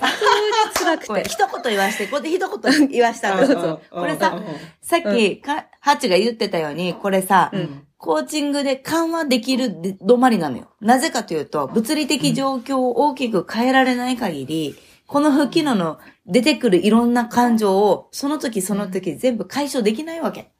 [0.74, 1.30] 辛くて。
[1.30, 3.82] 一言言わして、ここで一言言わしたらどうぞ。
[3.90, 4.42] これさ、
[4.82, 10.68] さっき、か、ハチが言ってたように、これさ、うんコーチングで緩和できるで止まりなのよ。
[10.82, 14.76] なぜかというと、物理的状況を大きく変えられない限り、
[15.08, 20.52] この不機能の出てくるいろんな感情を、その時その時全部解消できないわけ。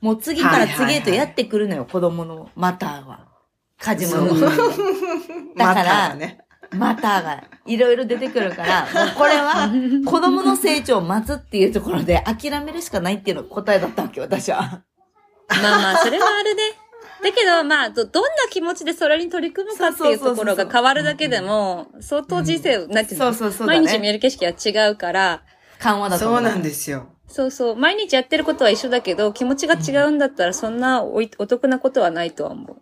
[0.00, 3.26] もう次から次へとやってくるのよ、子供のマターは。
[3.80, 4.28] 家事も
[5.58, 6.16] だから
[6.70, 9.70] またがいろいろ出てくるから、もうこれは
[10.04, 14.82] 子供の成長を待つっていうところで諦めるしかないっていうのが答えだったわけ、私は。
[15.48, 16.62] まあまあ、それはあるね。
[17.22, 25.42] だけど、まあ、ど、どんな気持ちでそれに取り組むかっていうところが変わるだけでも、相当人生を、なんていうのそうそうそうだね毎日見える景色は違うから、
[25.78, 27.08] 緩和だと思そうなんですよ。
[27.28, 32.76] そうそう、毎日やってることは一緒だけど、気持ちが違うんだったら、そんなおいお得なことはないとは思う。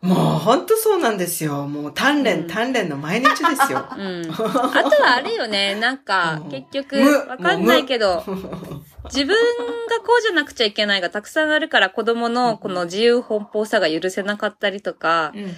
[0.00, 1.66] もう本当そうなんですよ。
[1.66, 3.84] もう鍛錬、うん鍛錬の毎日ですよ。
[3.98, 4.30] うん。
[4.30, 8.22] あとはあれよね、なんかうん、結局、無わかんないけど、
[9.06, 15.54] 自分がこうじゃなくちゃいけないがたくさんあるから子供のこの自由奔放さが許せなかったりとか、うん。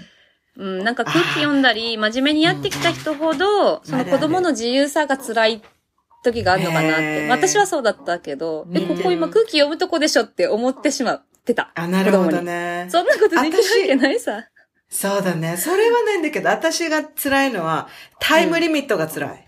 [0.57, 5.63] うん、なんか空気読んだり、真面目にやってきた人ほど、その子供の自由さが辛い
[6.23, 7.29] 時があるのかなって。
[7.29, 11.73] 私はそうだったけど、え、うんここ今空気読むとこでしょって思ってしまってた。
[11.75, 12.87] あ、なるほどね。
[12.91, 14.45] そんなことできるわけないさ。
[14.89, 15.57] そうだね。
[15.57, 19.47] それはないんだけど、私が辛いのは、タイムリミットが辛い。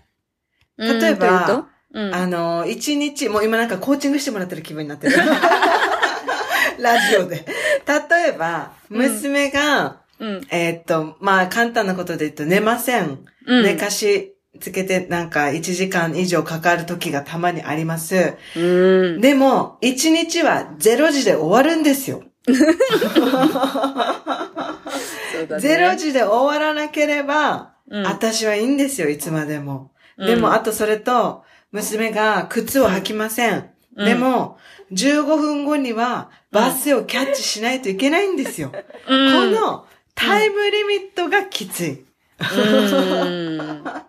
[0.77, 2.15] うん例えばうん。
[2.15, 5.15] あの、一日、もう今なんかコーチングしてもらってる気分になってる。
[6.79, 7.45] ラジオで。
[7.85, 10.41] 例えば、娘が、うん。
[10.49, 13.19] えーっと、まあ簡単なことで言うと寝ません。
[13.45, 18.35] 寝かしつけてなんか1時間以上かかる時がたまにあります。
[18.55, 19.21] うん。
[19.21, 22.23] でも、1日は0時で終わるんですよ。
[22.45, 22.57] そう
[25.47, 29.91] だね0時で終わらなければ、うん私はいいんですよ、いつまでも。
[30.17, 33.71] うんでも、あとそれと、娘が靴を履きません。
[33.95, 34.57] うんでも、
[34.91, 38.71] 15分後にはバスをキャッチしないといけないんですよ。
[39.07, 39.85] うんこの
[40.15, 42.05] タイムリミットがきつい。
[42.55, 43.57] うん。
[43.57, 44.03] だか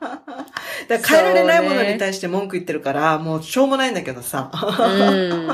[0.88, 4.50] ら変えられないものに対して文句言ってるから、もうしょうもないんだけどさ。
[4.52, 5.48] うん。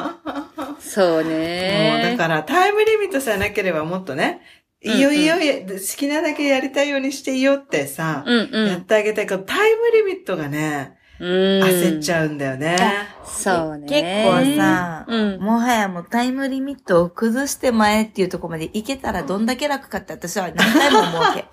[0.81, 2.16] そうもうね。
[2.16, 4.40] だからタイムリミットさえなければもっとね、
[4.83, 8.69] いいよいいよ、好きなだけやりたいようにしていいよってさ、うんうん。
[8.69, 11.29] やってあげたいけど、タイムリミットがね、うん。
[11.62, 12.79] 焦っちゃうんだよね。
[13.27, 13.87] そうね。
[13.87, 15.40] 結構さ、うん。
[15.40, 21.45] もはやもうタイムリミットを崩して前っていうところまで行けたらどんだけ楽かって私は何回も思うわけ。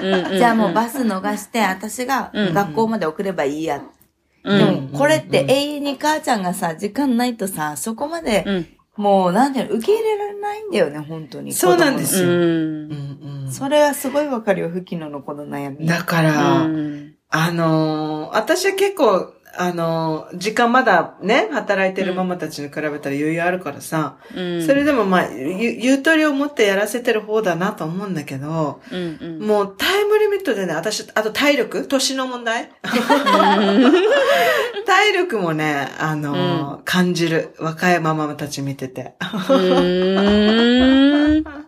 [0.00, 3.78] うんじゃあもうバス逃して私がうん学校まで送ればいいや。
[4.44, 8.66] うんでもこれって永遠に母ちゃんがさ、時間ないとさ、そこまでうん。
[8.96, 11.52] もうなんていうの、受け入れられないんだよね、本当に。
[11.54, 12.88] そうなんですう。
[12.90, 15.86] よそれはすごいわかるよ、吹きののこの悩み。
[15.86, 17.14] だかうら、ん。
[17.30, 24.66] あのー私は結構、あのー時間まだね、働いてるママたちに比べたら余裕あるからさ、うん。
[24.66, 29.46] それでもまあ、ゆゆとりを持ってやらせてる方だなと思うんだけど、うんうん。
[29.46, 32.70] もうタイムリミットでね、私、あと体力年の問題
[34.86, 37.54] 体力もね、あのー感じる。
[37.58, 39.14] 若いママたち見てて。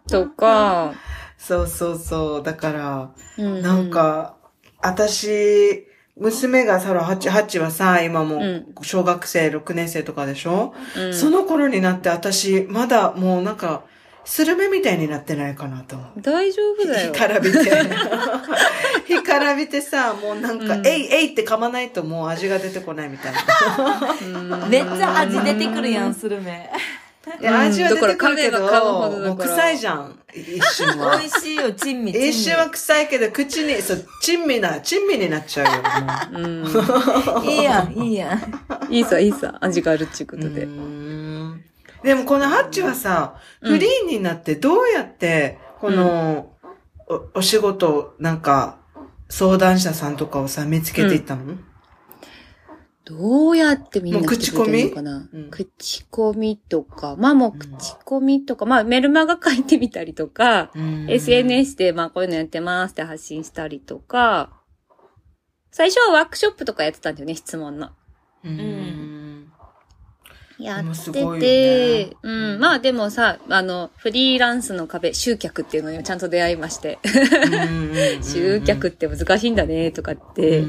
[0.09, 0.95] とか。
[1.39, 2.43] そうそうそう。
[2.43, 4.37] だから、うなん、か、
[4.81, 8.41] 私、娘がさ、ハチ、ハチはさ、今も
[8.83, 13.83] 小学生6年生とかでしょ、うんその頃になって私、まだもうなんか、
[14.25, 16.23] スルメみたいになってないかなと思う。
[16.23, 17.13] 大丈夫だよ。
[17.13, 17.59] 干からびて。
[19.09, 23.39] 干からびてさ、もうなんか、うんえいえいって噛まないともう味が出てこないみたいな。
[24.23, 26.71] うんめっちゃ味出てくるやん、スルメ。
[27.41, 28.67] 味は出てくるけど、
[29.33, 30.19] う臭いじゃん。
[30.35, 31.27] 一瞬は美。
[31.27, 32.13] 味しいよ、珍味。
[32.13, 35.65] 珍味一瞬は臭いけど、口に、そう、珍味な、珍味になっちゃ
[36.33, 36.43] うよ、もう。
[36.43, 37.49] うん。
[37.49, 38.93] いいやん、いいやん。
[38.93, 39.57] いいさ、いいさ。
[39.61, 40.69] 味があるっていうことうで。
[42.03, 46.51] でもこのハッチはさ、うんフリーになってどうやって、この、
[47.09, 48.79] おお仕事、なんか、
[49.31, 51.55] 相談者さんとかをさ、見つけていったの、
[53.05, 55.29] どうやってみんなもう来てくれてるのかな？
[55.31, 55.51] 口コミうん。
[55.51, 64.63] 口コミとか、まあもう口コミとか、まあメルマガ書いてみたりとか、SNS でまあこういうのやってますって発信したりとか、
[65.71, 67.91] 最初はワークショップとかやってたんだよね、質問の。
[68.43, 69.14] うーん。
[70.65, 72.17] やってて、ね。
[72.23, 76.99] うん、まあでもさ、あの、フリーランスの壁、集客っていうのにちゃんと出会いまして、
[78.23, 80.61] 集客って難しいんだね、とかって、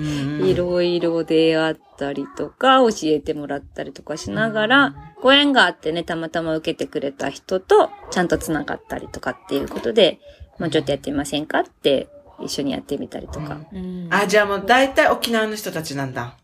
[0.43, 10.19] いろいろ出会ったりとか、教えてもらったりとかしながら、ご縁があってね、たまたま受けてくれた人と、ちゃんと繋がったりとかっていうことで、
[10.59, 12.09] もうちょっとやってみませんかって、
[12.41, 13.61] 一緒にやってみたりとか。
[13.71, 14.07] うん。
[14.11, 16.35] あ、じゃあもう大体沖縄の人たちなんだ。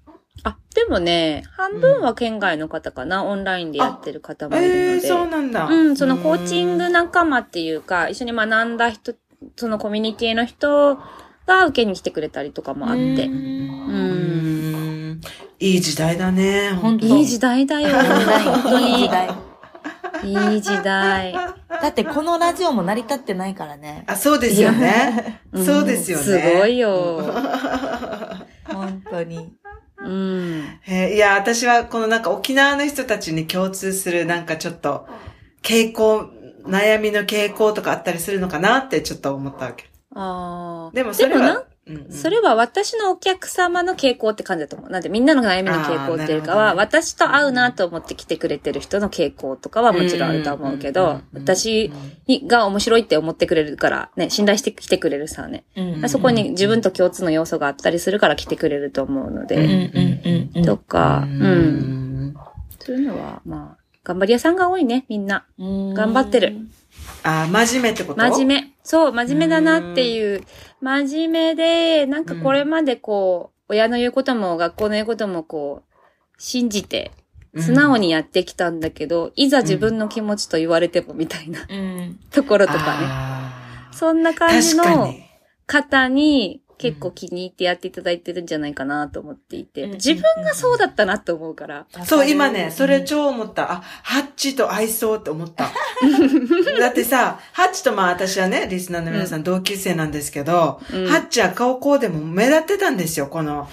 [0.43, 4.79] あ、でもね、半分は県外の方かな、オンラインでやってる方もいるので。
[4.79, 5.65] ええー、そうなんだ。
[5.65, 9.13] うん、そのコーチング仲間っていうか、一緒に学んだ人、
[9.55, 10.97] そのコミュニティの人
[11.45, 13.01] が受けに来てくれたりとかもあって。
[13.01, 13.15] ううん。
[13.89, 15.21] ーん。
[15.59, 16.71] いい時代だね。
[16.81, 17.89] 本当いい時代だよ。
[17.89, 19.09] 本当にいい時。
[19.09, 19.29] 代。
[20.23, 21.33] いい時代。
[21.33, 24.03] だってこのラジオも成り立ってないからね。
[24.07, 25.41] あ、そうですよね。
[25.55, 26.23] んそうですよね。
[26.23, 27.21] すごいよ。
[28.65, 29.51] 本当に。
[30.03, 30.79] うん。
[30.87, 35.07] えーいや、私はこのなんか沖縄の人たちに共通するなんかちょっと
[35.61, 36.29] 傾向、
[36.65, 39.85] 悩みの傾向とかあったりするのかなってちょっと思ったわけ。
[40.15, 40.95] ああ。
[40.95, 44.89] でもそれは、うんうんそれは私のお客様の傾向って感じだと思う。
[44.91, 51.91] なんでみんなの悩みの傾向っていうかは、ね私と合うなと思って来てくれてる人の傾向とかはもちろんあると思うけど、うんうんうん私
[52.27, 55.63] にが面白いって思ってくれるから、ね、信頼して来てくれるさね。
[55.75, 62.27] うんそこに自分と共通の要素があったりするから来てくれると思うのうんで、うんうんとか、ううん。
[62.27, 62.35] ん。
[62.79, 65.45] そういうのは、まあ、頑張り屋さんが多いね、みんな。
[65.57, 65.93] うん。
[65.93, 66.57] 頑張ってる。
[67.23, 68.19] あ、真面目ってこと？
[68.19, 68.70] 真面目。
[68.83, 70.43] そう、真面目だなっていう。
[70.81, 75.93] 真面目で、なんかこれまでこう、親の言うことも学校の言うこともこう、
[76.37, 77.11] 信じて、
[77.57, 82.19] 素直にやってきたんだけど、いざ自分の気持ちと言われてもみたいなうん。
[82.31, 82.99] ところとか
[83.89, 83.95] ね。
[83.95, 85.13] そんな感じの。
[85.67, 91.85] 方に結構気に入ってやっていただいてるんじゃないかなと思っていて、うん自分がそうだったなと思うから。
[92.05, 93.71] そう、今ね、それ超思った。
[93.71, 95.69] あ、ハッチと合いそうって思った。
[96.79, 103.69] だってさ、ハッチとまあ私はね、リスナーの皆さん同級生なんですけど、うんハッチは顔こうでも目立ってたんですよ、この、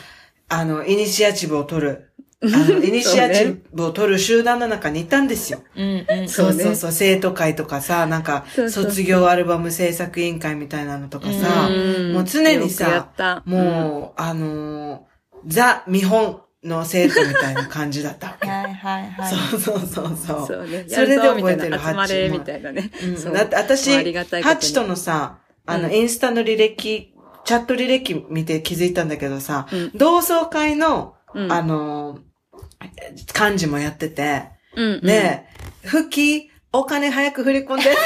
[0.49, 2.08] あの、イニシアチブを取る。
[2.43, 5.63] あの、 イニシアチブを取る集団の中にいたんですよ。
[5.77, 6.29] うんうん。
[6.29, 13.09] そうねそうそう、生徒会とかさ、なんか、卒業アルバム制作委員会みたいなのとかさ、んもう常にさ
[13.45, 15.09] もう、あのー
[15.47, 18.49] ザ・見本の生徒みたいな感じだったわけ。
[18.49, 19.35] はいはいはい。
[19.35, 20.47] そうそうそうそう。
[20.47, 20.85] そうね。
[20.89, 22.91] それで覚えてるハッチもみたいなね。
[23.05, 35.01] うんそうだって私、ハッチとのさ、あの、うんインスタの履歴、チャット履歴見て気づいたんだけどさ、うん同窓会の、うんあのー幹事もやってて、うんうん。
[35.03, 35.45] で、
[35.83, 37.99] 復帰、お金早く振り込んでって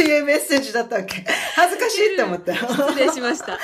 [0.00, 1.24] いうメッセージだったわけ。
[1.54, 2.58] 恥ずかしいって思ったよ。
[2.88, 3.58] 失礼しました。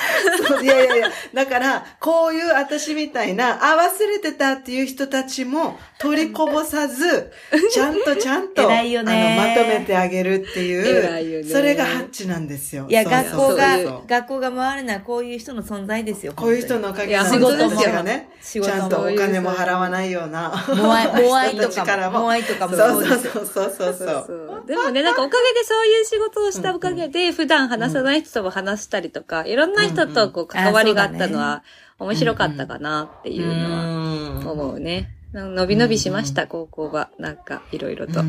[0.46, 7.32] そういやいやいや、だから、こういう私みたいな、あ、忘れてたっていう人たちも取りこぼさず、
[7.72, 12.86] ちゃんとちゃんと、偉いよねあの、まとめてあげるっていう、それがハッチなんですよ。
[12.88, 16.32] いや、学校が学校が回るのはこういう人の存在ですよ。
[16.34, 20.52] こういう人のおかげで仕事も私がね、仕事もちゃんとお金も払わないような。
[20.68, 24.24] モアイ、モアイとかも、モアイとかもそうですよそうそうそうそう。
[24.26, 31.62] そうでもね、なんかおかげでそういう仕事をしたおかげで、普段話さない人とも話したりとか、いろんな人とこう関わりがあったのは
[31.98, 35.10] 面白かったかなっていうのはうん思うね。
[35.32, 37.10] 伸び伸びしました、高校は。
[37.18, 38.22] なんか、いろいろと。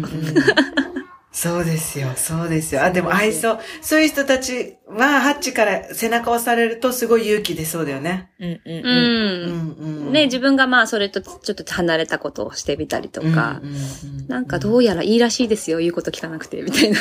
[1.46, 2.84] うんうんそうですよ、そうですよ。
[2.84, 8.32] あ、でも愛想、そういう人たちは、ハッチから背中を押されるとすごい勇気出そうだよね。
[8.40, 8.62] うんうんう。
[8.66, 8.86] うん。
[8.86, 10.12] うんんうん。
[10.12, 13.72] ね、自分がまあ、それとちょっと離れたことをしてみたりとうんかう、んう
[14.24, 17.00] んなんかどうやらいいらしいですよ、言うこと聞かなくて、みたいな。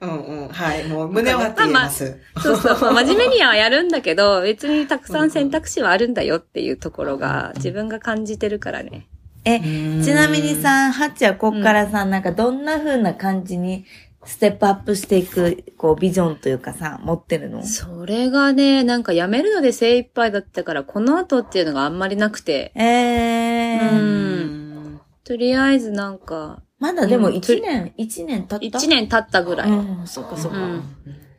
[0.00, 0.48] うんうん。
[0.48, 0.88] はい。
[0.88, 2.18] もう胸を張って言えます。
[2.42, 2.80] そうそう。
[2.80, 9.06] まあ真面目にはやるんだけど、別にたくさん選択肢はあるんだよっていうところが、自分が感じてるからね。
[9.44, 13.84] え、ちなみにさ、ハッチはこっからさ、なんかどんな風な感じに
[14.24, 17.64] ステップアップしていく、こう、ビジョンというかさ、持ってるの？
[17.64, 22.72] それがね、なんか辞めるので精一杯だったから、この後っていうのがあんまりなくて。
[22.76, 23.90] えー。
[23.92, 29.70] うんとりあえずなんか、まだでもうん1年、1年経った？1年経ったぐらい。
[29.70, 30.58] うん、そっかそっか。
[30.58, 30.82] ううんん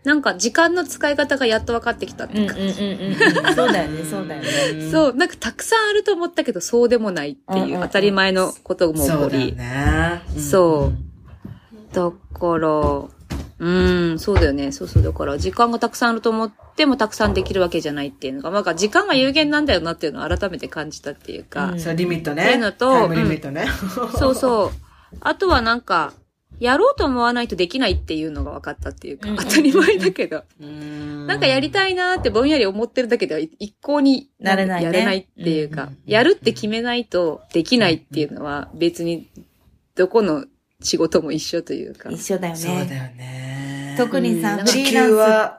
[0.03, 2.63] なんか時間の使い方がやっと分かってきたって感じ。
[2.63, 3.55] うん。
[3.55, 4.89] そうだよね、そうだよね。
[4.91, 9.55] そう、なんかたくさんあると思ったけど、そうでもないってうんうんいううん当たり前のことも起こり。
[9.55, 10.21] ね。
[10.37, 12.69] そうだから、
[13.59, 13.69] う
[14.13, 14.71] ん、そうだよね。
[14.71, 15.03] そうそう。
[15.03, 22.43] だから、時間がたくさんあると思ってもたくさんできるわけじゃないっていうのが、なんか時間が有限なんだよなっていうのを改めて感じたっていうか、うんそう、リミットね。
[22.43, 23.67] っていうのとタイムリミットね。
[24.17, 25.17] そうそう。
[25.21, 26.13] あとはなんか、
[26.59, 39.29] やろうと思わないとできないっていうのが分かったっていうか、うん当たり前だけど、ななんかやりたいなーってぼんやり思ってるだけでは一向になれないねやれないっていうか、うんやるって決めないとできないっていうのは別に
[39.95, 40.45] どこの
[40.81, 42.09] 仕事も一緒というか。
[42.09, 43.15] 一緒だよそうだよね。
[43.17, 43.95] ね。
[43.97, 45.09] 特にさ、うんフリーラン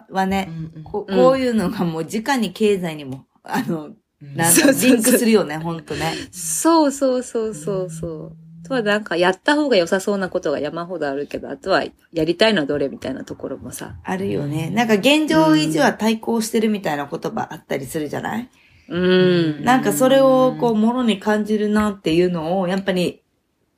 [0.08, 6.14] スはね、うんこうんこういうのがもう直に経済にも、あの、うんなんだ、そうそうそうリンクするよね、ほんとね。
[6.30, 8.36] そうそうそうそうそう。
[8.64, 13.96] あとはなんかやった方が良さそうなことが山ほどあるけど、あとはやりたいのはどれみたいなところもさ。
[14.02, 14.70] あるよね。
[14.70, 18.48] なんか現状維持は対抗してるみたいな言葉あったりするじゃない？
[18.88, 19.64] うん。
[19.64, 23.22] なんかそれをこう、もろに感じるなっていうのを、やっぱり、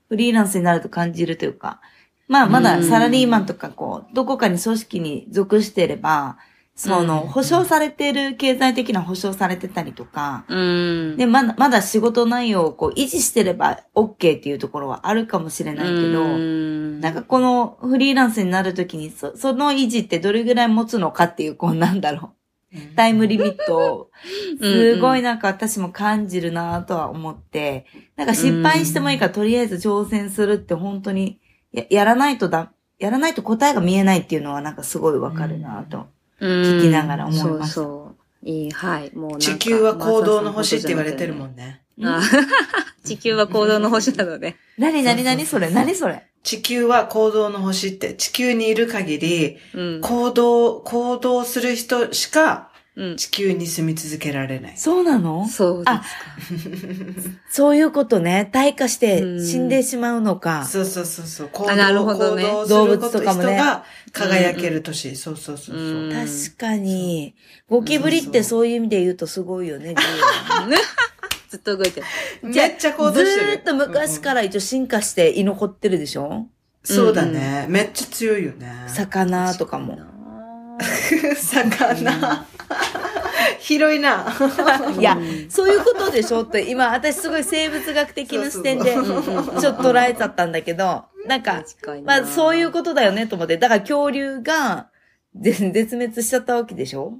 [0.08, 1.80] フリーランスになると感じるというか、
[2.28, 6.38] まあまだサラリーマンとかこう、どこかに組織に属してれば、
[6.76, 7.28] その、うん。
[7.28, 11.16] 保障されてる、経済的な保障されてたりとか、うん。
[11.16, 17.00] で、まだ、まだ仕事内容をこう維持してれば OK っていうところはあるかもしれないけど、うん。
[17.00, 22.36] なんかこのフリーランスになるときにそ、その維持ってどれぐらい持つのかっていう、こうなんだろう。
[22.94, 24.10] タイムリミットを、
[24.60, 31.40] すごいなんか私も感じるなとは思って、なんか失敗してもいいからとりあえず挑戦するって本当に
[31.72, 36.06] や、やらないとだ、やらないと答えが見えないっていうのはなんかすごいわかるなと。
[36.40, 38.14] 聞きながら思いましたそうそ
[38.44, 38.48] う。
[38.48, 39.14] いい、はい。
[39.16, 41.52] もうなんか地球は行動の星って言われてるもん。
[41.52, 41.82] んね。
[42.04, 42.20] あ
[43.04, 44.56] 地球は行動の星なので。
[44.78, 46.22] なになになにそれ何それ？
[46.42, 50.00] 地球は行動の星って、地球にいる限り、うん。
[50.00, 53.16] 行動、行動する人しかうん。
[53.16, 54.76] 地球に住み続けられない。
[54.78, 55.46] そうなの？
[55.48, 56.02] そうですあ
[57.50, 58.50] そういうことね。
[58.52, 60.64] 退化してうん死んでしまうのか。
[60.64, 61.48] そうそうそうそう。
[61.52, 65.14] 行動なるほどね行動物とかもね人が輝ける年。
[65.16, 65.84] そうそうそうそう。
[65.84, 67.34] うん確かに。
[67.68, 69.94] ゴキブリってそういう意味で言うとすごいよね。
[71.48, 72.06] ずっと動いてる。
[72.42, 73.52] めっちゃ行動ずしてる。
[73.54, 76.46] ーっと昔から一応進化して居残ってるでしょ？
[76.82, 77.66] そうだね。
[77.68, 78.72] めっちゃ強いよね。
[78.88, 79.98] 魚とかも。
[81.36, 82.46] 魚。
[83.60, 84.26] 広いな。
[84.98, 85.18] いや、
[85.48, 89.04] そういうことでしょって、今、私すごい生物学的な視点で、ちょっ
[89.76, 91.62] と捉えちゃったんだけど、なんか、
[92.04, 94.88] まあそういうことだよねと思って、だから恐竜が、
[95.38, 97.14] ぜ絶滅しちゃったわけでしょ？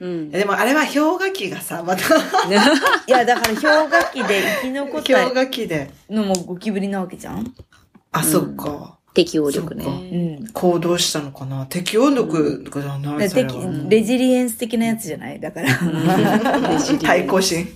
[0.00, 0.30] うん。
[0.30, 2.02] でもあれは氷河期がさ、また、
[2.48, 2.50] い
[3.06, 5.90] や、だから氷河期で生き残っ氷た河期で。
[6.10, 7.54] のもゴキブリなわけじゃん？
[8.10, 8.98] あ、そっか。
[9.14, 9.84] 適応力ね。
[10.40, 10.48] ん。
[10.52, 11.66] 行動したのかな？
[11.66, 15.38] 適応力がないでそれはレジリエンス的なやつじゃない？
[15.40, 15.68] だから。
[17.02, 17.66] 対抗心。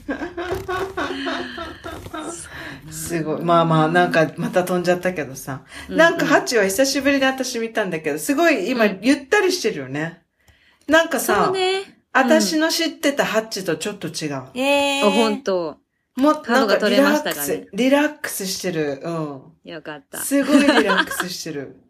[2.90, 3.42] すごい。
[3.42, 5.62] まあまあ、なんか、また飛んじゃったけどさ。
[5.88, 10.22] なんか、ハチは久しぶりに私見たんだけど、すごい今、ゆったりしてるよね。
[10.88, 11.52] なんかそさ。
[12.12, 14.42] 私の知ってたハッチとちょっと違う。
[14.58, 15.76] えあ、本当
[16.16, 17.46] もっとが取リラックれましたかね？
[17.46, 19.00] ス、リラックスしてる。
[19.04, 19.42] うん。
[19.64, 20.18] よかった。
[20.18, 21.76] すごいリラックスしてる。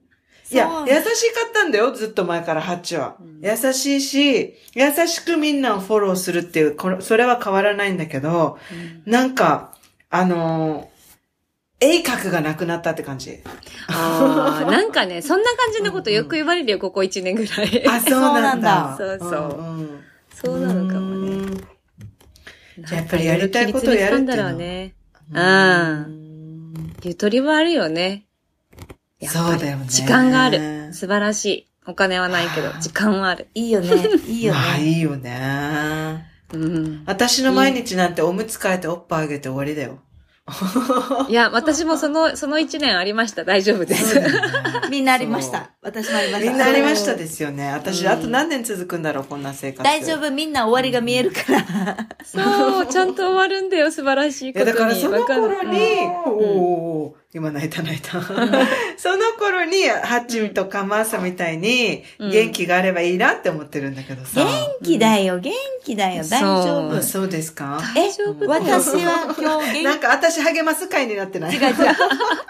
[0.48, 3.16] いや優しかったんだよ、ずっと前からハッチは。
[3.20, 8.58] うん優しいし、優しくみんなをフォローするっていう、これそれは変わらないんだけど、
[9.04, 9.74] なんか、
[10.08, 13.40] あのー、鋭角がなくなったって感じ。
[13.88, 17.86] ああ、 なんかね、そんな感じのことよく言われるよ、ここ1年ぐらい。
[17.88, 18.94] あ、そうなんだ。
[18.98, 21.75] そうそううんうんそうなのかもね。
[22.78, 24.94] うんじゃあやっぱりやりたいことをやるっていうのだろうね。
[25.32, 26.92] うん。
[27.02, 28.26] ゆとりはあるよね。
[29.22, 30.92] そうだよね時間がある。
[30.92, 31.66] 素晴らしい。
[31.88, 33.48] お金はないけど、時間はある。
[33.54, 33.88] いいよね。
[34.26, 34.84] いいよまあね。
[34.84, 36.26] いいよね。
[36.52, 37.02] うん。
[37.06, 40.00] 私の毎日なんておむつ替えておっぱいあげて終わりだよ。
[41.28, 43.44] いや、私もその、その1年ありました。
[43.44, 44.20] 大丈夫です。
[44.90, 45.70] みんなありました。
[45.82, 46.50] 私もありました。
[46.50, 47.72] みんなありましたですよね。
[47.72, 49.82] 私、あと何年続くんだろう、こんな生活。
[49.82, 51.96] 大丈夫、みんな終わりが見えるから。
[52.24, 54.72] そう、ちゃんと終わるんだよ、素晴らしいいや、ことに。
[54.72, 55.78] だからその頃に
[56.26, 58.22] おー今泣いた泣いた。
[58.22, 64.40] その頃に、ハッチとかマーサみたいに、元気があればいいなって思ってるんだけどさ。
[64.40, 64.48] 元
[64.82, 65.52] 気だよ、元
[65.84, 67.02] 気だよ、大丈夫。
[67.02, 67.80] そうですか？
[67.94, 68.08] え、
[68.46, 69.82] 私は今日元気。
[69.84, 71.54] なんか私励ます会になってない？
[71.54, 71.74] 違う違う。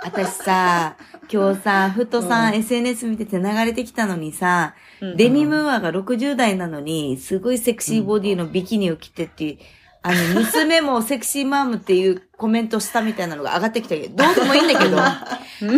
[0.04, 0.96] 私さ、
[1.32, 4.74] 今日さ、ふとさ、SNS 見てて流れてきたのにさ、
[5.16, 9.58] デミムーアが60代なのに、すごいセクシーボディのビキニを着てって、
[10.06, 14.96] あの、娘もセクシーマームっていうコメントしたみたいなのが上がってきたけど、どうでもいいんだけど、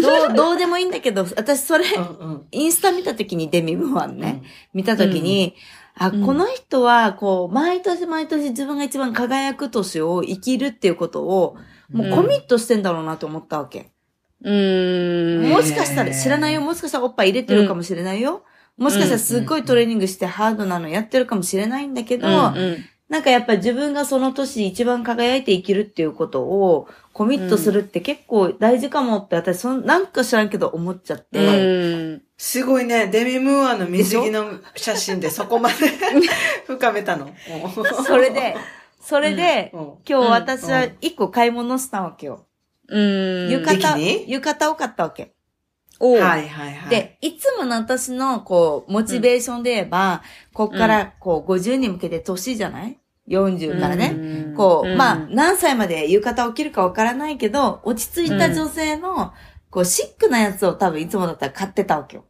[0.03, 1.87] どう、どうでもいいんだけど、私それ、
[2.51, 4.43] インスタ見た時にデミムーアね、
[4.75, 5.55] 見た時に、
[5.95, 11.57] あ、この人は、こう、毎年毎年自分が一番輝く年を生きるっていうことを、
[11.91, 13.91] もうコミットしてんだろうなと思ったわけ。
[14.43, 15.51] うーん。
[15.51, 16.61] もしかしたら知らないよ。
[16.61, 18.45] もしかしたらおっぱい入れてるかもしれないよ。
[18.77, 22.39] もしかしたらすっごいトレーニングしてハードなのやってるかもしれないんだけど、うんう
[22.73, 31.39] んなんかやっぱ自分がその年一番輝いて生きるっていうことをコミットするって結構大事かもって私そんなんか知らんけど思っちゃって。
[31.39, 32.23] うん。
[32.37, 35.75] すごいね、デミムーアの水着の写真でそこまで
[36.67, 37.31] 深めたの。
[38.07, 38.57] それで、
[39.01, 42.47] それで、うん今日私は一個買い物したわけよ。
[42.89, 43.51] うん。
[43.51, 45.33] 浴衣浴衣を買ったわけ。
[46.01, 50.23] おうはいはいはい。、で、いつもの私の、こう、モチベーションで言えば、
[50.53, 54.15] こっから、こう、50に向けて年じゃない ?40 からね。
[54.17, 59.33] うんこう、うんまあ、何歳まで浴衣を着るかわからないけど、落ち着いた女性の、
[59.71, 62.25] こう、シックなやつを多分いつもだったら買ってたわけよ。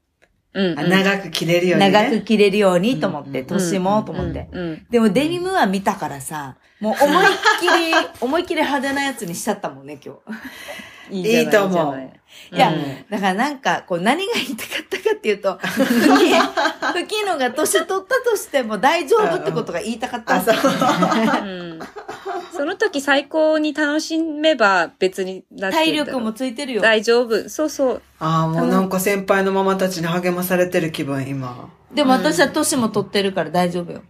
[0.54, 0.78] うん。
[0.78, 1.90] あ長く着れるようにね。
[1.90, 4.48] 長く着れるようにと思って、うん年もと思って。
[4.52, 4.86] うん。
[4.90, 7.28] でもデニムは見たからさ、もう思いっ
[7.60, 10.20] きり、 思いっきり派手なやつにしちゃったもんね、今日。
[11.10, 11.48] いいじゃないい。
[11.48, 12.00] いと思う。
[12.52, 13.04] いいや、うん。
[13.10, 15.84] だからなんか、こう何が言いたかったかっていうと、 ふ
[16.18, 20.72] き、ふきのが年取ったとしても大丈夫ってことが言いたかったあ、わけそう。
[21.42, 21.78] うん
[22.56, 26.82] その時最高に楽しめば別に体力もついてるよ。
[26.82, 27.48] 大丈夫。
[27.48, 28.02] そうそう。
[28.18, 31.68] ああ、もうなんか先輩のママたちに励まされてる気分、今。
[31.94, 34.02] でも私は年も取ってるから大丈夫よ。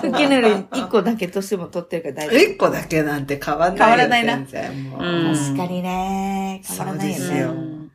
[0.00, 0.40] ふきのよ
[0.72, 3.84] り一個だけ年も取ってるから大丈一個だけなんて変わんないよ。
[3.84, 5.34] 変わらないな全然もう。
[5.34, 7.18] 確かにね、変わらないよね。
[7.18, 7.85] そうですようん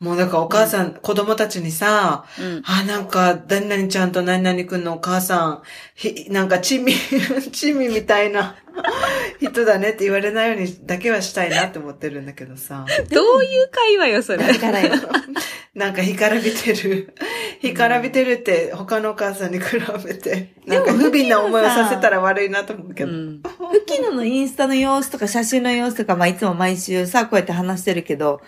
[0.00, 2.62] もうだからお母さん、子供たちにさ、うん。
[2.64, 5.62] あ、なんか、何々ちゃんと何々くんのお母さん、
[5.94, 6.94] ひ、なんか、チミ、
[7.52, 8.56] チミみたいな
[9.40, 12.86] 人だねって言われないようにだけはしたいなって思ってるんだけどさ。
[13.10, 14.38] どういう会話よ、それ。
[14.38, 14.94] だからよ。
[15.74, 17.14] なんか、干からびてる。
[17.60, 23.10] 干からびてるって、他のお母さんに比べて、なんか、不憫な思いをさせたら悪いなと思うけど。
[23.10, 23.42] うん。
[23.70, 28.40] ふきののインスタの様子とか写真の様子とか、まあいつも毎週さ、こうやって話してるけど、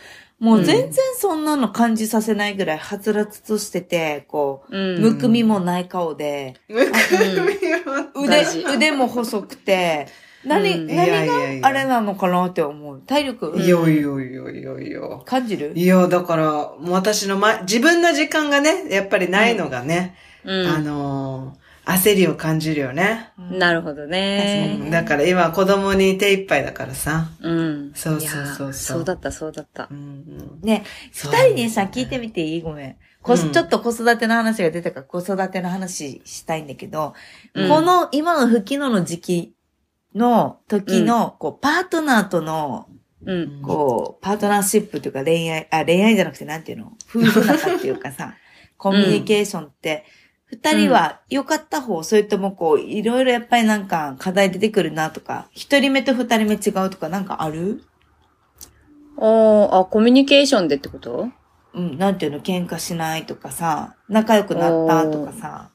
[0.42, 5.00] もう全然そんなの感じさせないぐらい、はつらつとしてて、こう、うん。
[5.00, 6.92] むくみもない顔で、むくみ
[7.92, 10.08] は、腕大事、腕も細くて、
[10.44, 10.90] 何、うん。
[10.90, 11.60] いやい何やいや。
[11.60, 13.00] があれなのかなって思う。
[13.06, 15.22] 体力、いよいよいよいよいよ。
[15.24, 15.74] 感じる？
[15.76, 20.66] いや、だから、もう私のま、自分の時間がね、やっぱりないのがね、うん。
[20.66, 23.32] あのー焦りを感じるよね。
[23.38, 24.88] なるほどね。
[24.90, 27.30] だから今子供に手一杯だからさ。
[27.40, 27.92] うん。
[27.94, 29.94] そうそうそうそうそうだった、そうだったう。
[29.94, 32.60] んね、二人にさ、聞いてみていい？
[32.62, 32.96] ごめん。
[33.20, 37.14] こうんちょっと子育ての話が出たから子育ての話したいんだけど、
[37.54, 39.54] うんこの今の不機能の時期
[40.14, 42.86] の時の、こう、パートナーとの、
[43.24, 43.62] うん。
[43.62, 46.92] こう、パートナーシップというか恋愛、あ、恋愛じゃなくてなんていうの？
[47.08, 48.34] 夫婦仲っていうかさ、
[48.76, 50.04] コミュニケーションって、
[50.52, 57.82] 二人は良かった方、それともこう、いろいろやっぱりなんか課題出てくるなとか、一人目と二人目違うとかなんかある？
[59.16, 61.28] おーあ、コミュニケーションでってこと？
[61.74, 65.70] うん、なんていうの、喧嘩しないとかさ、仲良くなったとかさ。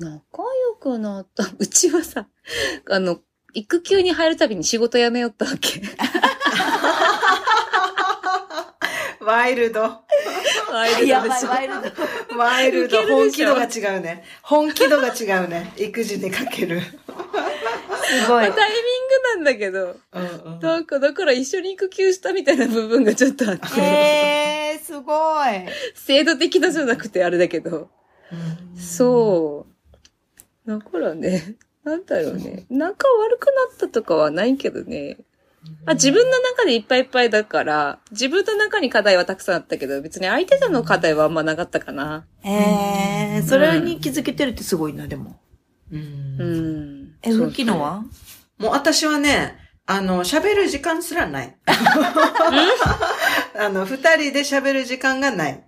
[0.00, 1.44] 仲良くなった？
[1.56, 2.26] うちはさ、
[2.90, 3.20] あの、
[3.52, 5.80] 育休に入るたびに仕事辞めよったわけ。
[9.24, 9.82] ワイルド。
[10.70, 11.74] ワイルドでしょワイル
[12.30, 12.38] ド。
[12.38, 13.02] ワイルド。
[13.06, 14.24] 本気度が違うね。
[14.42, 15.72] 本気度が違うね。
[15.76, 16.80] 育児にかける。
[16.80, 18.44] すごい。
[18.44, 25.14] タイミングなんだけど、うんうんかだから一緒に育休したみたいな部分がちょっとあって、えー、すご
[25.46, 25.66] い。
[25.94, 27.88] 制度的なじゃなくてあれだけど、
[28.76, 29.66] そ
[30.66, 30.70] う。
[30.70, 35.18] だからね、なんだろうね、仲悪くなったとかはないけどね、
[35.86, 42.26] あ自分の中でいっぱいいっぱいだから、自分の中に課題はたくさんあったけど、別に相手との課題はあんまなかったかな。
[42.42, 45.40] えー、それに気づけてるってすごいな、でも。
[45.92, 47.14] うんうん。
[47.22, 48.02] え、そう吹きのは？
[48.58, 51.54] もう私はね、あの、喋る時間すらない。
[53.56, 55.62] あの、二人で喋る時間がない。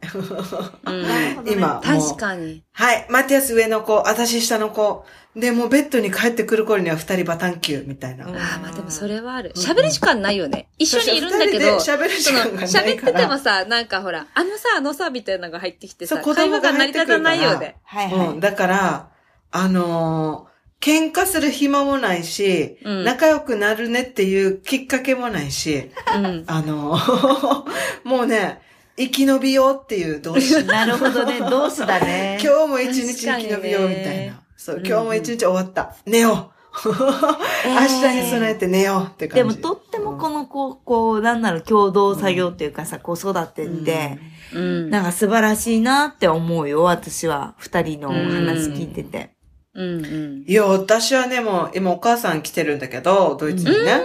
[0.84, 1.06] うん。
[1.46, 2.64] 今、もう確かに。
[2.72, 5.04] はい、マティアス上の子、私下の子。
[5.36, 8.26] で、もうベッドに帰ってくる頃には二人バタンキューみたいな。
[8.26, 9.52] うんああ、まあでもそれはある。
[9.54, 10.70] 喋る時間ないよね。
[10.78, 17.76] 一緒にいるんだけど、喋る時間がない喋っててもさ、なんかほら、あのさ、あのさ、みたいなのが入ってきてさ、そう子会話が成供が入ってくるからり立たないよね。
[17.84, 18.28] はいはい。
[18.28, 19.08] うん、だから、
[19.50, 26.44] あのー喧嘩する暇もないし、うん仲良くなるねっていうきっかけもないし、うん。
[26.46, 27.64] あのー
[28.04, 28.60] もうね、
[28.96, 30.62] 生き延びようっていう動詞。
[30.64, 31.40] なるほどね。
[31.40, 32.38] どうしだね。
[32.42, 34.42] 今日も一日生き延びようみたいな。
[34.56, 35.94] そう、うん今日も一日終わった。
[36.06, 36.56] 寝よう。
[36.84, 39.62] 明日に備えて寝ようってでも感じ。
[39.62, 44.18] とってもこのこう、こう、なんだろう、共同作業っていうかさ、子育てって、
[44.54, 44.90] うん。
[44.90, 47.54] なんか素晴らしいなって思うよ、私は。
[47.56, 49.35] 二人の話聞いてて。
[49.76, 50.44] うんうん。
[50.46, 54.00] いや、私はね、もう、今お母さん来てるんだけど、ドイツにね。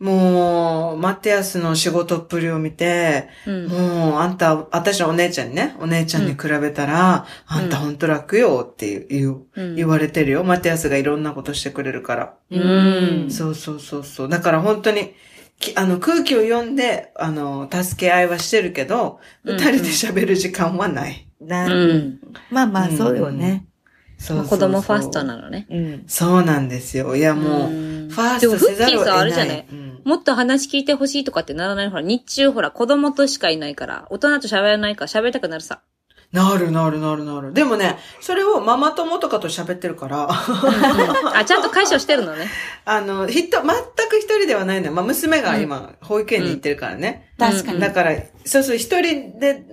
[0.00, 3.66] もう、マテアスの仕事っぷりを見て、うん。
[3.68, 3.76] も
[4.14, 10.44] う、あんた、私のお姉ちゃんにね、お姉ちゃんに比べたら、あんたほんと楽よって言う、うん言われてるよ。
[10.44, 12.34] マテアスがいろんなことしてくれるから。
[12.50, 14.28] うんそうそうそうそう。
[14.28, 15.14] だから本当に、
[15.60, 21.28] きあの、空気を読んで、あの、助け合いはしてるけど、うん二人で喋る時間はない。
[21.40, 22.18] なうん。
[22.50, 23.66] まあまあ、そうよね。
[24.18, 25.66] そうそうそう子供ファーストなのね。
[25.70, 26.04] うん。
[26.06, 27.14] そうなんですよ。
[27.16, 29.10] いや、もう、うんファーストせざるを得ない。
[29.10, 29.66] でもフッキーさあるじゃない？
[29.70, 31.88] うんもっと話聞いてほしいとかってならない？
[31.88, 35.80] ほら、日中ほら、子供としかいないから、大人と喋らないから喋りたくなるさ。
[36.32, 37.52] なるなるなるなる。
[37.52, 42.48] でもね、それをママ友とかと喋ってるから、あ、ちゃんと解消してるのね。
[42.84, 43.66] あの、ひと、全
[44.08, 44.92] く一人ではないのよ。
[44.92, 47.30] まあ、娘が今、保育園に行ってるからね。
[47.38, 47.78] 確かに。
[47.80, 49.64] だから、そうそう、一人で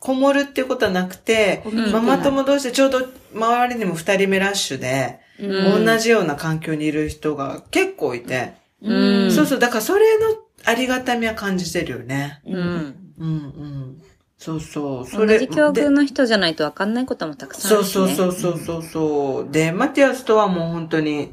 [0.00, 3.00] こもるっていうことはなくて、うんママ友同士でちょうど
[3.34, 9.32] 周りにも二人目ラッシュで、うん同じような環境にいる人が結構いて、うん。
[9.32, 10.26] そうそう、だからそれの
[10.64, 12.40] ありがたみは感じてるよね。
[12.46, 12.56] うん。
[12.56, 14.02] うんうん。
[14.38, 15.38] そうそう、それ。
[15.38, 18.16] 同じ境遇での人じゃないと分かんないこともたくさんあそうるし、ね。
[18.16, 19.52] そうそうそうそうそう。
[19.52, 21.32] で、マティアスとはもう本当に、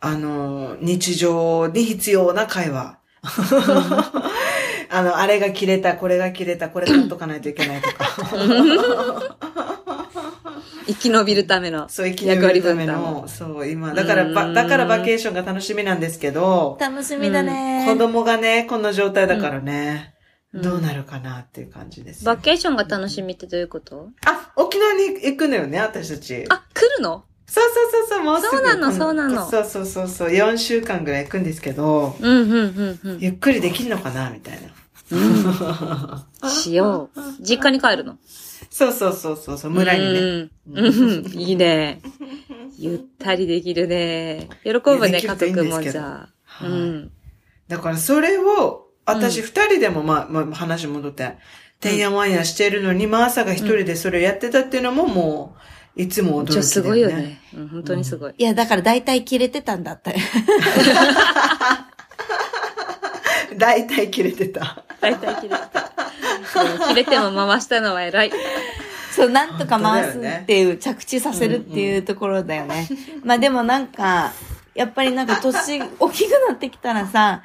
[0.00, 2.98] あの、日常に必要な会話。
[4.94, 8.04] あの、あれが切れた、これが切れた、これ買っとかないといけないとか。
[10.86, 11.88] 生き延びるための。
[11.88, 17.86] そう、生き延びるための、そう、今、だからば、うんだからバケーションが楽しみなんですけど、楽しみだね。
[17.88, 20.14] 子供がね、この状態だからね、うん
[20.62, 22.26] どうなるかなっていう感じですよ。
[22.26, 24.10] バケーションが楽しみってどういうこと？
[24.24, 26.44] あ、沖縄に行くのよね、私たち。
[26.48, 27.24] あ、来るの？
[27.48, 28.56] そうそうそうそう、もうすぐ。
[28.58, 33.18] そうなのそうなのそうそうそうそう、4週間ぐらい行くんですけど、うん、うん、うん、うん。
[33.18, 34.68] ゆっくりできんのかなみたいな。
[36.48, 37.20] しよう。
[37.40, 38.16] 実家に帰るの？
[38.70, 40.20] そうそうそうそうそう、村にね。
[40.20, 40.50] うん。
[40.72, 40.90] う
[41.22, 41.26] ん。
[41.32, 42.00] いいね。
[42.78, 44.48] ゆったりできるね。
[44.64, 46.28] 喜ぶね、家族もじゃあ。
[46.44, 47.10] はいうん。
[47.68, 51.36] だからそれを、私うん二人でも、まあ、まあ、話戻って、
[51.80, 55.56] てんやわんやしてるのに、まあ朝が一人でそれをやってたっていうのもも
[55.96, 56.66] う、いつも驚きだよね。
[56.66, 57.40] すごいよね。
[57.54, 58.34] うん、本当にすごい。
[58.36, 60.16] いや、だから大体切れてたんだったよ。
[63.58, 64.84] 大体切れてた。
[65.00, 65.90] 大体切れてた。
[66.88, 68.32] 切れても回したのは偉い。
[69.10, 72.88] そう、なんとか回すっていう、着地させるっていうところだよね。
[73.22, 74.32] まあでもなんか、
[74.74, 77.42] やっぱりなんか年大きくなってきたらさ、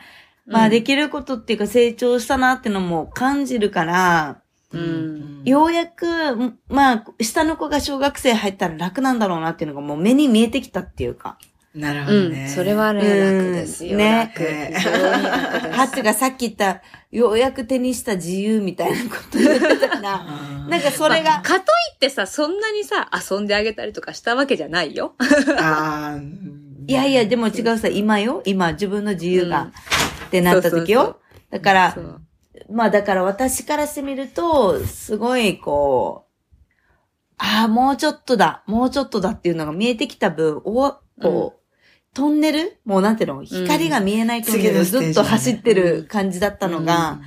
[0.47, 4.41] まあできることっていうか成長したなってのも感じるから、
[4.71, 5.41] うん。
[5.45, 6.05] ようやく、
[6.67, 11.37] まあ、下の子が小学生入ったら楽なんだろうなっていうのがもう目に見えてきたっていうか。
[11.75, 12.23] なるほうん。
[12.25, 12.47] どね。
[12.47, 13.97] それはね、うん楽ですよ。
[13.97, 14.43] ね楽。
[14.43, 15.69] 非常に楽です。
[15.77, 20.25] ハチがさっき言った、ようやく手にした自由みたいなこと言ってたから、
[20.63, 25.15] うんなんかそれが、かといってさ、そんなにさ、遊んであげたりとかしたわけじゃないよ。
[25.57, 26.17] あ
[26.87, 29.71] いやいや、でも違うさ、今よ今自分の自由が、
[30.27, 31.01] ってなった時よ。
[31.01, 31.15] そうそう
[31.51, 32.21] だからそ、う
[32.71, 36.29] まあだから私からしてみると、すごいこう、
[37.37, 41.58] ああ、もうちょっとだ、もうちょっとだっていうのが見えてきた分、お、こう、
[42.13, 42.77] トンネル？
[42.85, 43.43] もうなんていうの？
[43.43, 47.19] 光が見えないトンネルをずっと走ってる感じだったのが、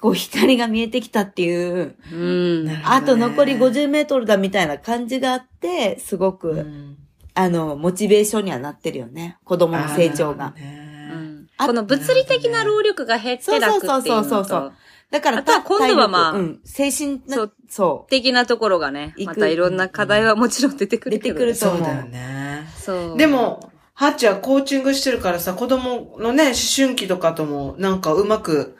[0.00, 2.68] こう光が見えてきたっていう、うん。
[2.84, 6.96] あと残り50メートルだみたいな感じがあって、すごく、うん。
[7.34, 9.38] あの、モチベーションにはなってるよね。
[9.44, 10.52] 子供の成長が。
[10.52, 11.10] ね。
[11.12, 11.46] うん。
[11.58, 14.72] あこの物理的な労力が減って楽っていうのと、そうそうそうそう
[15.10, 17.52] だから、あとは今度はまあうん、精神な、そう。
[17.68, 22.66] そ的なところがね、またいろんな課題はもちろん出てくるけど、出てくるとそうだよね。
[22.76, 23.16] そう。
[23.16, 28.76] でも、ハッチはコーチングしてるからさ、子供のね、思春期とかとも、なんかうまく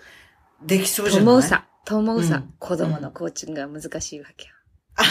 [0.62, 1.24] できそうじゃない？
[1.24, 4.52] と思うさ、と思うさ、うん子供のコーチングが難しいわけよ。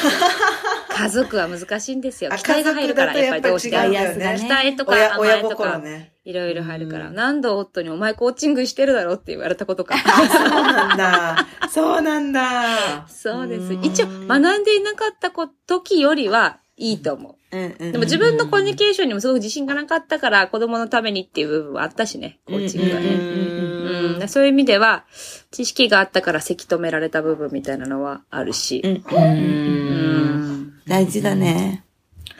[0.98, 2.32] 家族は難しいんですよ。
[2.34, 3.90] あ期待が入るから、やっぱりどうしても。
[3.90, 6.14] ね期待とか甘えとか、心ね。
[6.24, 7.08] いろいろ入るから。
[7.08, 9.96] うん何度夫にお前コーチングしてるだろって言われたことか。
[10.30, 11.48] そうなんだ。
[11.70, 13.08] そうなんだ。
[13.08, 13.74] そうです。
[13.74, 17.36] うん一応、学んでいなかったこ時よりはいいと思う。
[17.56, 17.92] うんうん。
[17.94, 23.08] でも自分のコミュニケーションにもすごく自信がなかったから、子供のためにっていう部分はあったしね、コーチングはね。
[23.08, 25.06] うんうんうん、そういう意味では、
[25.52, 28.82] 知識があったからせき止められた部分みたいなのはあるし。
[28.84, 29.04] うんう。
[29.16, 30.74] うんん。
[30.88, 31.86] 大事だね。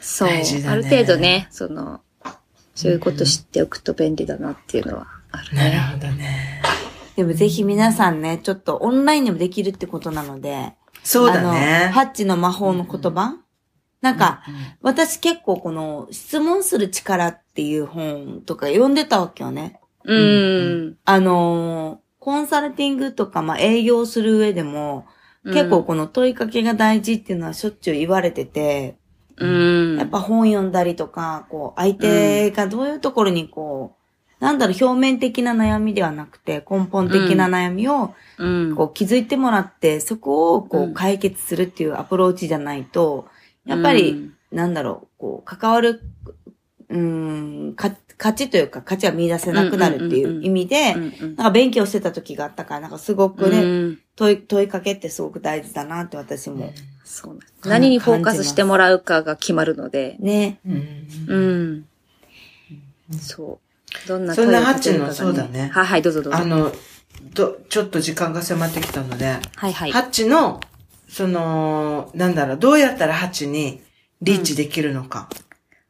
[0.02, 0.30] そう。
[0.30, 2.02] 大事だねある程度ね、その、
[2.76, 5.70] そういうこと知っておくと便利だなっていうのはあるね。
[5.70, 6.62] なるほどね。
[7.16, 11.92] でもぜひ皆さんね、ちょっとオンラインでもできるってことなので、そうだね。
[11.94, 13.38] ハッチの魔法の言葉、
[14.06, 14.44] なんか、
[14.84, 19.80] 私結構この質問する力っていう本とか読んでたわけよね。
[20.04, 20.98] うん。
[21.06, 25.06] あのーコンサルティングとか、まあ、営業する上でも、
[25.44, 28.98] 結構この問いかけが大事っていうのはしょっちゅう言われてて、
[29.38, 29.98] うん。
[30.00, 38.76] やっぱ本読んだりとか、こう、相手がどういうところにこう、なんだろう、表面的な悩みではなくて、根本的な悩みを、うん。
[38.76, 43.28] こう、気づいてもらって、そこを、こうんう、解決するっていうアプローチじゃないと、
[43.66, 46.02] やっぱり、なんだろう、こう、関わる、
[46.90, 56.74] うーん、か、価値というか、価値は見出せなくなるっていう意味で、なんか勉強してた時があったから、なんかすごくね、うん問い、問いかけってすごく大事だなって私も。
[57.04, 60.16] そうなんです何にフォーカスしてもらうかが決まるので。
[60.20, 60.60] ね。
[60.66, 60.88] うん
[61.28, 61.86] うん。
[63.20, 63.60] そ
[64.04, 64.08] う。
[64.08, 66.40] どんなそんな問いをかけるかがハッチのそうだねはいはい、どうぞどうぞ。
[66.40, 66.72] あの、
[67.34, 69.92] ど、ちょっと時間が迫ってきたので、はいはい。
[69.92, 70.62] ハッチの、
[71.08, 73.82] その、なんだろう、どうやったらハッチに
[74.22, 75.30] リーチできるのか。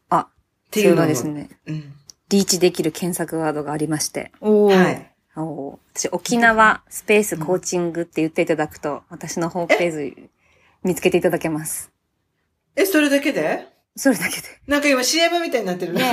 [0.09, 0.27] あ、っ
[0.71, 1.93] ていうのもそれはですね、うん。
[2.29, 4.31] リーチできる検索ワードがありまして。
[4.41, 5.11] おーはい。
[5.37, 10.29] お私、沖縄スペースコーチングって言っていただくと、私のホームページ
[10.83, 11.91] 見つけていただけます。
[12.75, 13.67] え、それだけで？
[13.97, 14.47] それだけで。
[14.67, 16.03] なんか今 CM みたいになってるね。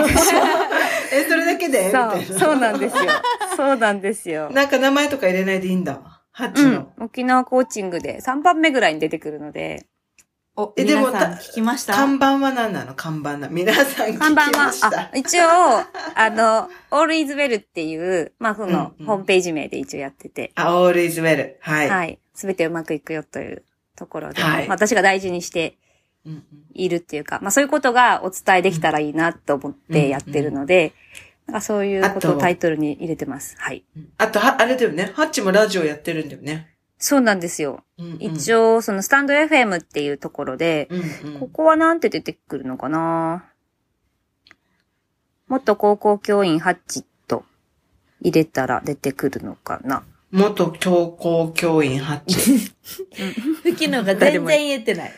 [1.13, 1.87] え、それだけで？
[1.87, 2.41] みたいそう、な。
[2.41, 3.03] そうなんですよ。
[3.57, 4.51] そうなんですよ。
[4.51, 6.22] なんか名前とか入れないでいいんだ。
[6.33, 6.93] ハッチうんの。。
[7.01, 9.87] 沖縄コーチングで3番目ぐらいに出てくるので、
[10.55, 11.95] お、えでも皆さんた聞きました？
[11.95, 12.95] 看板は何なの？
[12.95, 13.49] 看板な。
[13.49, 15.11] 皆さん聞き看板はまし、あた、。
[15.14, 15.45] 一応、
[16.14, 21.55] あの、All is well っていう、まあ、その、うんうんホームページ名で一応やってて、あ、all is well.
[21.61, 21.89] はい。
[21.89, 22.18] はい。
[22.35, 23.64] すべてうまくいくよという
[23.97, 25.76] ところで、はいまあ私が大事にして
[26.26, 30.93] うんうんいるっていうか、まあそういうことがお伝えできたらいいなと思ってやってるので、
[31.47, 33.57] なんかそういうことをタイトルに入れてます。
[33.59, 33.84] はい。
[34.18, 35.12] あと、は、あれだよね。
[35.14, 36.68] ハッチもラジオやってるんだよね。
[36.99, 37.82] そうなんですよ。
[37.99, 40.97] うんうん一応、そのスタンド FM っていうところで、う
[41.28, 43.45] んうんここはなんて出てくるのかな？
[45.49, 47.45] 元高校教員ハッチと
[48.20, 50.05] 入れたら出てくるのかな？
[50.30, 52.72] 元教校教員ハッチ。
[53.62, 55.12] 吹きのが全然言えてない。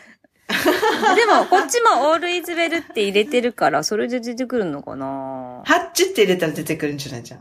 [1.15, 5.63] でも、こっちも All is well って入れてるから、それで出てくるのかな？
[5.65, 7.39] ハッチって入れたら出てくるんじゃないじゃん。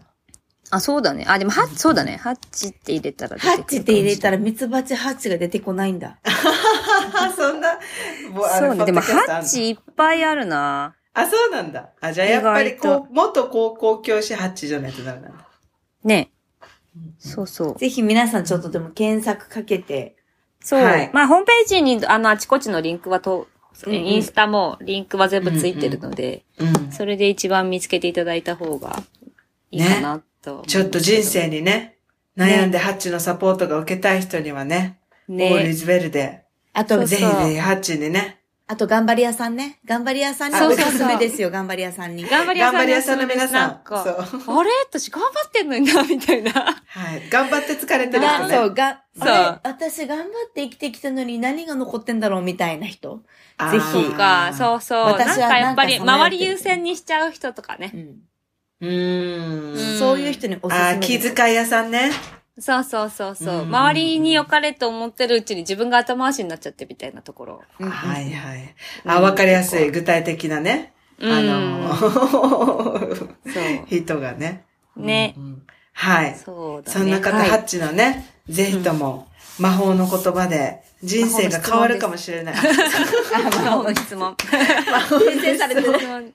[0.71, 1.25] あ、そうだね。
[1.29, 2.17] あ、でも、ハッチ、そうだね。
[2.17, 3.57] ハッチって入れたら出てくる。
[3.57, 6.19] ハッチって入れたらミツバチハッチが出てこないんだ。
[6.25, 7.79] あ、 そんな、
[8.59, 8.85] そうね。
[8.87, 10.97] でも、ハッチいっぱいあるな。
[11.13, 11.91] あ、そうなんだ。
[12.01, 15.47] あ、じゃあやっぱりこう、元高校教師ハッチじゃないとダメなんだ。
[16.03, 16.31] ね。
[17.19, 17.79] そうそう。
[17.79, 20.17] ぜひ皆さんちょっとでも検索かけて、
[20.65, 20.83] そう。
[20.83, 21.11] はい。
[21.13, 23.47] まあ、ホームページに、あの、あちこちのリンクはと、
[23.87, 26.93] インスタもリンクは全部ついてるので、うん。
[26.93, 29.03] それで一番見つけていただいた方が
[29.71, 31.99] いいかなと、ちょっと人生にね、
[32.37, 35.73] 悩んでハッチのサポートが受けたい人にはね、オールイね。
[35.73, 39.79] ズベルで、あと、ぜひぜひハッチにね、あと頑張り屋さんね。
[39.85, 42.27] 頑張り屋さんにあおすすめですよ、頑張り屋さんに。
[42.27, 43.69] 頑張り屋さん頑張り屋さんの皆さん。
[43.69, 44.59] なんか、そう。
[44.59, 44.71] あれ？
[44.89, 46.51] 私頑張ってんのにな、みたいな。
[46.53, 47.29] はい。
[47.29, 48.49] 頑張って疲れてる人ね。
[48.49, 53.21] がそう、が、そう私頑張って生きてきたのに何が残ってんだろうみたいな人。
[53.71, 55.05] ぜひそうか、そうそう。
[55.05, 57.93] なん私はかやっぱり、なんかさまよってる周り優先にしちゃう人とかね。
[57.93, 58.23] うん。
[58.81, 59.99] うーん。
[59.99, 61.19] そういう人におすすめです。
[61.35, 62.11] 気遣い屋さんね。
[62.59, 63.55] そうそうそうそう。
[63.55, 67.63] うん周りに良かれと思ってるうちに自分が後回しになっちゃってみたいなところ。
[67.81, 68.75] うんはいはい。
[69.05, 70.93] あ、わかりやすい、具体的なね。
[71.19, 73.27] うんあの、そう。
[73.89, 74.65] 人がね。
[74.97, 75.41] ねう。
[75.41, 76.37] んはい。
[76.37, 76.99] そうだね。
[76.99, 79.29] そんな方、はいハッチのね、ぜひとも、
[79.59, 82.55] 魔法の言葉で人生が変わるかもしれない。
[83.65, 84.37] 魔法の質問。
[84.43, 86.35] 先生されてる。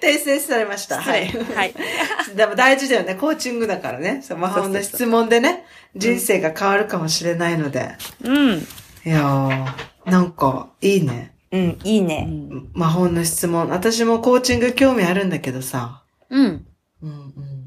[0.00, 1.00] 訂正されました。
[1.00, 1.26] はい。
[1.28, 1.74] はい。
[2.34, 3.14] でも大事だよね。
[3.14, 4.22] コーチングだからね。
[4.22, 5.64] そう魔法の質問でね、
[5.96, 7.92] 人生が変わるかもしれないので。
[8.22, 8.58] うん。
[9.04, 11.32] いやー、なんか、いいね。
[11.50, 12.28] うん、いいね。
[12.74, 13.68] 魔法の質問。
[13.68, 16.02] 私もコーチング興味あるんだけどさ。
[16.30, 16.66] うん。
[17.02, 17.57] うんうん。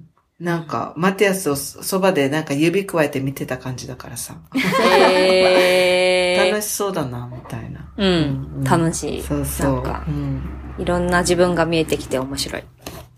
[0.41, 4.35] なんか、マティアスをそばでなんか指くわえて見てた感じだからさ。
[4.55, 7.93] へー楽しそうだな、みたいな。
[7.95, 8.63] うん。
[8.63, 9.21] 楽しい。
[9.21, 9.73] そうそう。
[9.75, 10.41] なんかう、ん。
[10.79, 12.63] いろんな自分が見えてきて面白い。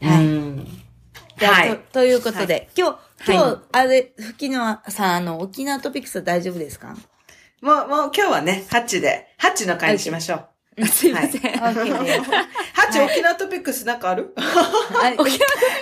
[0.02, 0.68] はいうん
[1.40, 6.96] じゃあはいとということで、今日、今日、はあれ、ふきのさん、あの、沖縄トピックスは大丈夫ですか？
[7.62, 10.48] もう、もう今日はね、ハッチで、ハッチの会にしましょう。
[10.88, 11.42] すいません。
[11.58, 14.34] ハッチ、沖縄トピックスなんかある？
[14.38, 15.38] あ沖縄ト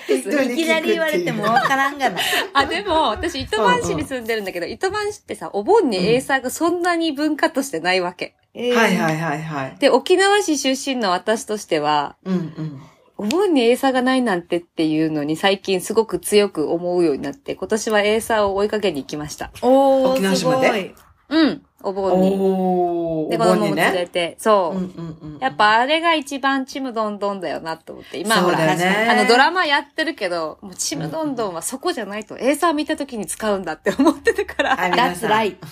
[0.07, 0.43] ピックス？
[0.51, 2.19] いきなり言われてもわからんがな。
[2.53, 8.35] あ、でも、私、糸満市に住んでるんだけど、糸満市ってさ、お盆にエイサーがそんなに文化としてないわけ。
[8.53, 9.75] えーはいはいはいはい。
[9.79, 12.81] で、沖縄市出身の私としては、うんうん。
[13.17, 19.51] お盆にエイサーがないなんてっていうのに最近すごく強く思うようになって、今年はエイサーを追いかけに行きました。
[19.61, 20.81] おー、沖縄島で？
[20.87, 20.95] い。
[21.31, 22.35] うん、お盆に。
[22.37, 23.31] おー。
[23.31, 24.77] で、子供も連れて、そう。
[24.77, 24.83] うん
[25.21, 25.39] うんうん。
[25.39, 28.19] やっぱあれが一番ちむどんどんだよなと思って。
[28.19, 34.77] 今ほそうだら、あのドラマやってるけど、もうちむどんどんはそこじゃないと、エイサー見た時に使うんだって思ってたから。
[34.77, 35.57] That's right.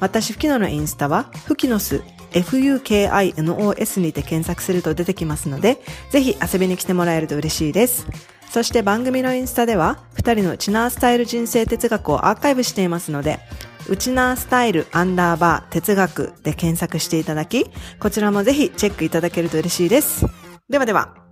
[0.00, 8.06] 私、フキノのインスタは、フキノス FUKINOS にて検索すると出てきますので、ぜひ遊びに来てもらえると嬉しいです。
[8.48, 13.40] そして番組のインスタでは、二人のチナースタイル人生哲学をアーカイブしていますので、
[13.88, 17.66] うちなースタイルアンダーバー哲学で検索していただき、
[18.00, 20.26] こちらもぜひチェックいただけると嬉しいです。
[20.68, 21.23] ではでは。